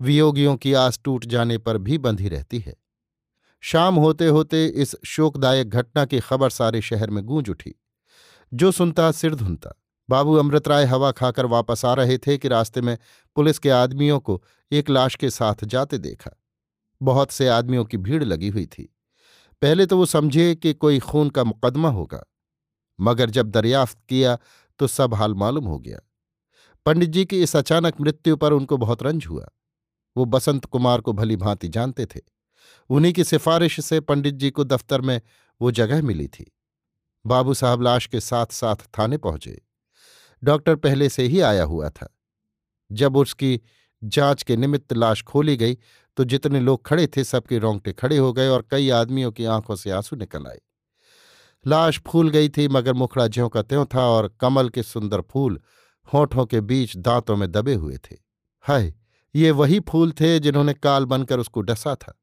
वियोगियों 0.00 0.56
की 0.56 0.72
आस 0.72 1.00
टूट 1.04 1.24
जाने 1.24 1.58
पर 1.58 1.78
भी 1.78 1.98
बंधी 1.98 2.28
रहती 2.28 2.58
है। 2.58 2.76
शाम 3.60 3.94
होते 3.94 4.26
होते 4.26 4.66
इस 4.66 4.96
शोकदायक 5.06 5.70
घटना 5.70 6.04
की 6.04 6.20
खबर 6.20 6.50
सारे 6.50 6.80
शहर 6.80 7.10
में 7.10 7.24
गूंज 7.24 7.50
उठी। 7.50 7.74
जो 8.54 8.72
सुनता 8.72 9.12
सिर 9.12 9.34
धुनता। 9.34 9.72
बाबू 10.08 10.34
अमृत 10.34 10.68
राय 10.68 10.84
हवा 10.84 11.10
खाकर 11.12 11.46
वापस 11.46 11.84
आ 11.84 11.92
रहे 11.94 12.18
थे 12.18 12.36
कि 12.38 12.48
रास्ते 12.48 12.80
में 12.80 12.96
पुलिस 13.36 13.58
के 13.58 13.70
आदमियों 13.70 14.18
को 14.20 14.42
एक 14.72 14.90
लाश 14.90 15.14
के 15.14 15.30
साथ 15.30 15.64
जाते 15.64 15.98
देखा। 15.98 16.30
बहुत 17.00 17.30
से 17.30 17.48
आदमियों 17.48 17.84
की 17.84 17.96
भीड़ 17.98 18.22
लगी 18.24 18.48
हुई 18.48 18.66
थी। 18.66 18.82
पहले 19.62 19.86
तो 19.86 19.96
वो 19.98 20.06
समझे 20.06 20.54
कि 20.54 20.72
कोई 20.74 20.98
खून 21.00 21.30
का 21.30 21.44
मुकदमा 21.44 21.88
होगा, 21.90 22.22
मगर 22.98 23.30
जब 23.30 23.50
दरियाफ्त 23.50 23.98
किया 24.08 24.38
तो 24.80 24.86
सब 24.86 25.14
हाल 25.14 25.34
मालूम 25.34 25.64
हो 25.64 25.78
गया। 25.78 26.00
पंडित 26.86 27.10
जी 27.10 27.24
की 27.24 27.42
इस 27.42 27.56
अचानक 27.56 28.00
मृत्यु 28.00 28.36
पर 28.36 28.52
उनको 28.52 28.76
बहुत 28.76 29.02
रंज 29.02 29.26
हुआ। 29.26 29.48
वो 30.16 30.24
बसंत 30.26 30.64
कुमार 30.64 31.00
को 31.00 31.12
भली 31.12 31.36
भांति 31.36 31.68
जानते 31.68 32.06
थे। 32.06 32.20
उन्हीं 32.90 33.12
की 33.12 33.24
सिफारिश 33.24 33.80
से 33.80 34.00
पंडित 34.00 34.34
जी 34.34 34.50
को 34.50 34.64
दफ्तर 34.64 35.00
में 35.00 35.20
वो 35.60 35.70
जगह 35.72 36.02
मिली 36.02 36.26
थी। 36.28 36.50
बाबू 37.24 37.54
साहब 37.54 37.82
लाश 37.82 38.06
के 38.06 38.20
साथ 38.20 38.52
साथ 38.52 38.88
थाने 38.98 39.16
पहुँचे। 39.18 39.60
डॉक्टर 40.42 40.76
पहले 40.76 41.08
से 41.08 41.22
ही 41.22 41.40
आया 41.40 41.64
हुआ 41.64 41.88
था। 41.90 42.08
जब 42.90 43.16
उसकी 43.16 43.60
जाँच 44.02 44.42
के 44.42 44.56
निमित्त 44.56 44.92
लाश 44.92 45.22
खोली 45.22 45.56
गई 45.56 45.74
तो 46.16 46.24
जितने 46.24 46.60
लोग 46.60 46.84
खड़े 46.86 47.06
थे, 47.06 47.24
सबके 47.24 47.58
रोंगटे 47.58 47.92
खड़े 47.92 48.16
हो 48.16 48.32
गए 48.32 48.48
और 48.48 48.66
कई 48.70 48.88
आदमियों 48.90 49.32
की 49.32 49.44
आँखों 49.44 49.76
से 49.76 49.90
आँसू 49.90 50.16
निकल 50.16 50.46
आए। 50.46 50.60
लाश 51.66 52.00
फूल 52.06 52.30
गई 52.30 52.48
थी, 52.48 52.68
मगर 52.68 52.92
मुखड़ा 52.92 53.26
ज्यों 53.26 53.48
का 53.48 53.62
त्यों 53.62 53.84
था 53.94 54.06
और 54.06 54.28
कमल 54.40 54.68
के 54.68 54.82
सुंदर 54.82 55.20
फूल 55.20 55.60
होठों 56.14 56.46
के 56.46 56.60
बीच 56.60 56.96
दांतों 56.96 57.36
में 57.36 57.50
दबे 57.52 57.74
हुए 57.74 57.96
थे। 57.96 58.16
हाय, 58.60 58.92
ये 59.34 59.50
वही 59.50 59.80
फूल 59.80 60.12
थे 60.12 60.38
जिन्होंने 60.40 60.74
काल 60.74 61.04
बनकर 61.04 61.38
उसको 61.38 61.60
डसा 61.60 61.94
था। 61.94 62.18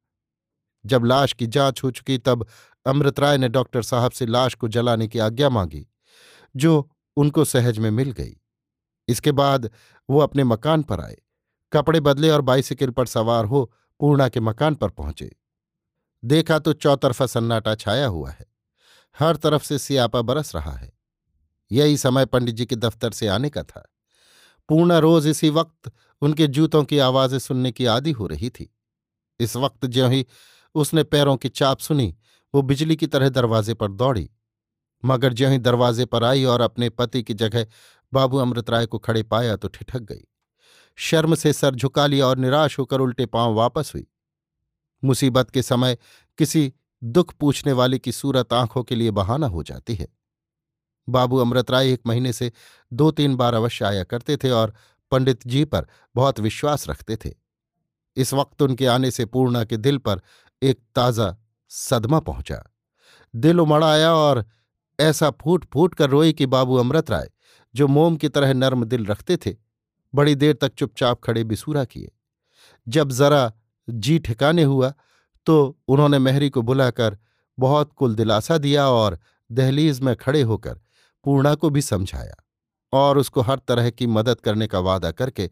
जब 0.86 1.06
लाश 1.06 1.34
की 1.34 1.48
जाँच 1.48 1.84
हो 1.84 1.92
चुकी, 1.92 2.18
तब 2.18 2.48
अमृत 2.86 3.20
राय 3.20 3.38
ने 3.38 3.50
डॉक्टर 3.50 3.82
साहब 3.82 4.12
से 4.12 4.26
लाश 4.26 4.54
को 4.54 4.68
जलाने 4.68 5.08
की 5.08 5.20
आज्ञा 5.20 5.50
मांगी, 5.50 5.86
जो 6.56 6.90
उनको 7.18 7.46
सहज 7.46 7.80
में 7.80 7.92
मिल 7.92 8.12
गई। 8.12 8.38
इसके 9.08 9.32
बाद 9.32 9.70
वो 10.10 10.20
अपने 10.20 10.44
मकान 10.44 10.84
पर 10.84 11.02
आए। 11.02 11.18
कपड़े 11.74 12.00
बदले 12.00 12.30
और 12.30 12.42
बाइसिकल 12.42 12.90
पर 12.90 13.06
सवार 13.06 13.46
हो 13.46 13.74
पूर्णा 14.00 14.30
के 14.30 14.40
मकान 14.40 14.76
पर 14.76 14.90
पहुँचे। 14.90 15.36
देखा 16.26 16.60
तो 16.60 16.74
चौतरफा 16.74 17.26
सन्नाटा 17.26 17.76
छाया 17.76 18.08
हुआ 18.08 18.32
है। 18.32 18.46
हर 19.20 19.36
तरफ़ 19.36 19.64
से 19.64 19.80
सियापा 19.80 20.22
बरस 20.22 20.56
रहा 20.56 20.72
है। 20.72 20.94
यही 21.72 21.98
समय 21.98 22.26
पंडित 22.26 22.56
जी 22.56 22.66
के 22.66 22.76
दफ्तर 22.76 23.12
से 23.12 23.28
आने 23.28 23.50
का 23.50 23.64
था। 23.64 23.92
पूर्णा 24.70 25.00
रोज 25.00 25.28
इसी 25.28 25.50
वक्त 25.50 25.92
उनके 26.22 26.48
जूतों 26.48 26.84
की 26.84 27.00
आवाज़ें 27.00 27.40
सुनने 27.40 27.72
की 27.72 27.86
आदि 27.86 28.12
हो 28.12 28.28
रही 28.28 28.50
थी। 28.50 28.76
इस 29.40 29.56
वक्त 29.56 29.86
ज्यों 29.86 30.12
ही 30.12 30.26
उसने 30.76 31.04
पैरों 31.04 31.38
की 31.38 31.50
चाप 31.50 31.80
सुनी, 31.80 32.16
वो 32.56 32.62
बिजली 32.62 32.96
की 32.96 33.08
तरह 33.08 33.30
दरवाजे 33.30 33.74
पर 33.74 33.92
दौड़ी। 33.92 34.30
मगर 35.06 35.34
ज्यों 35.34 35.52
ही 35.52 35.58
दरवाजे 35.58 36.06
पर 36.06 36.24
आई 36.24 36.44
और 36.44 36.62
अपने 36.62 36.90
पति 36.90 37.24
की 37.24 37.34
जगह 37.34 37.66
बाबू 38.14 38.38
अमृत 38.38 38.70
राय 38.70 38.86
को 38.86 38.98
खड़े 38.98 39.24
पाया 39.24 39.56
तो 39.56 39.68
ठिठक 39.68 40.02
गई। 40.02 40.24
शर्म 40.98 41.36
से 41.36 41.54
सर 41.54 41.76
झुका 41.76 42.06
लिया 42.06 42.28
और 42.28 42.38
निराश 42.38 42.80
होकर 42.80 43.00
उल्टे 43.00 43.26
पाँव 43.26 43.54
वापस 43.54 43.92
हुई। 43.96 44.06
मुसीबत 45.04 45.50
के 45.50 45.62
समय 45.62 45.98
किसी 46.40 46.72
दुख 47.02 47.34
पूछने 47.34 47.72
वाले 47.72 48.00
की 48.00 48.12
सूरत 48.12 48.54
आँखों 48.54 48.84
के 48.84 48.96
लिए 48.96 49.12
बहाना 49.12 49.48
हो 49.48 49.64
जाती 49.64 49.96
है। 49.96 50.08
बाबू 51.08 51.38
अमृत 51.38 51.72
राय 51.72 51.92
एक 51.94 52.02
महीने 52.08 52.34
से 52.34 52.52
दो 52.92 53.10
तीन 53.12 53.36
बार 53.36 53.54
अवश्य 53.54 53.86
आया 53.86 54.04
करते 54.04 54.38
थे 54.38 54.50
और 54.50 54.74
पंडित 55.12 55.48
जी 55.48 55.66
पर 55.66 55.88
बहुत 56.16 56.40
विश्वास 56.40 56.88
रखते 56.90 57.18
थे। 57.26 57.34
इस 58.18 58.34
वक्त 58.34 58.62
उनके 58.62 58.86
आने 58.86 59.12
से 59.12 59.26
पूर्णा 59.26 59.64
के 59.64 59.78
दिल 59.78 59.98
पर 59.98 60.22
एक 60.62 60.80
ताज़ा 60.96 61.36
सदमा 61.72 62.20
पहुँचा। 62.20 62.64
दिल 63.34 63.60
उमड़ 63.60 63.84
आया 63.84 64.14
और 64.14 64.46
ऐसा 65.00 65.30
फूट 65.32 65.66
फूट 65.66 65.96
कर 65.96 66.10
रोई 66.10 66.34
कि 66.34 66.46
बाबू 66.46 66.76
अमृत 66.76 67.12
राय, 67.12 67.30
जो 67.76 67.88
मोम 67.88 68.16
की 68.16 68.30
तरह 68.30 68.54
नर्म 68.54 68.84
दिल 68.84 69.06
रखते 69.06 69.38
थे, 69.38 69.56
बड़ी 70.14 70.36
देर 70.36 70.54
तक 70.54 70.74
चुपचाप 70.74 71.22
खड़े 71.22 71.44
बिसूरा 71.44 71.84
किए। 71.86 72.12
जब 72.88 73.12
जरा 73.12 73.52
जी 73.90 74.20
ठिकाने 74.20 74.64
हुआ 74.64 74.94
तो 75.46 75.78
उन्होंने 75.88 76.20
मेहरी 76.20 76.50
को 76.50 76.62
बुलाकर 76.62 77.18
बहुत 77.60 77.92
कुल 77.94 78.16
दिलासा 78.16 78.58
दिया 78.58 78.88
और 78.88 79.20
दहलीज 79.52 80.00
में 80.00 80.16
खड़े 80.16 80.42
होकर 80.42 80.80
पूर्णा 81.26 81.54
को 81.56 81.70
भी 81.70 81.82
समझाया 81.82 82.36
और 82.94 83.18
उसको 83.18 83.42
हर 83.42 83.60
तरह 83.60 83.90
की 83.90 84.08
मदद 84.08 84.42
करने 84.42 84.68
का 84.68 84.80
वादा 84.80 85.12
करके 85.12 85.50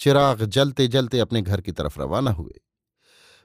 चिराग 0.00 0.44
जलते 0.44 0.86
जलते 0.88 1.18
अपने 1.18 1.42
घर 1.42 1.60
की 1.60 1.72
तरफ़ 1.72 2.00
रवाना 2.00 2.30
हुए। 2.30 2.60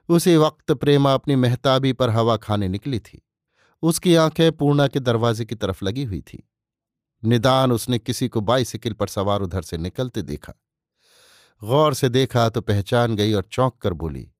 उसी 0.09 0.35
वक्त 0.37 0.71
प्रेमा 0.71 1.13
अपनी 1.13 1.35
मेहताबी 1.35 1.93
पर 1.93 2.09
हवा 2.09 2.37
खाने 2.37 2.67
निकली 2.67 2.99
थी। 2.99 3.21
उसकी 3.81 4.15
आँखें 4.15 4.57
पूर्णा 4.57 4.87
के 4.87 4.99
दरवाजे 4.99 5.45
की 5.45 5.55
तरफ़ 5.55 5.85
लगी 5.85 6.03
हुई 6.03 6.21
थी। 6.21 6.49
निदान 7.23 7.71
उसने 7.71 7.99
किसी 7.99 8.27
को 8.27 8.41
बाइसिकल 8.41 8.93
पर 8.93 9.07
सवार 9.07 9.41
उधर 9.41 9.61
से 9.61 9.77
निकलते 9.77 10.21
देखा। 10.21 10.53
गौर 11.63 11.93
से 11.93 12.09
देखा 12.09 12.49
तो 12.49 12.61
पहचान 12.61 13.15
गई 13.15 13.33
और 13.33 13.43
चौंक 13.51 13.77
कर 13.77 13.93
बोली, 13.93 14.31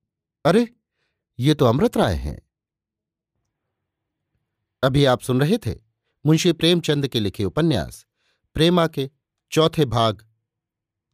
अरे, 0.45 0.73
ये 1.39 1.53
तो 1.53 1.65
अमृत 1.65 1.97
राय 1.97 2.15
हैं। 2.15 2.41
अभी 4.83 5.05
आप 5.05 5.21
सुन 5.21 5.41
रहे 5.41 5.57
थे? 5.57 5.79
मुंशी 6.25 6.51
प्रेमचंद 6.51 7.07
के 7.07 7.19
लिखे 7.19 7.43
उपन्यास। 7.43 8.05
प्रेमा 8.53 8.87
के 8.87 9.09
चौथे 9.51 9.85
भाग। 9.85 10.27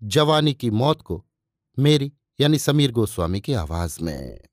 जवानी 0.03 0.53
की 0.53 0.69
मौत 0.69 1.01
को 1.01 1.25
मेरी 1.79 2.13
यानी 2.39 2.59
समीर 2.59 2.91
गोस्वामी 2.91 3.41
की 3.41 3.53
आवाज़ 3.53 4.01
में। 4.01 4.43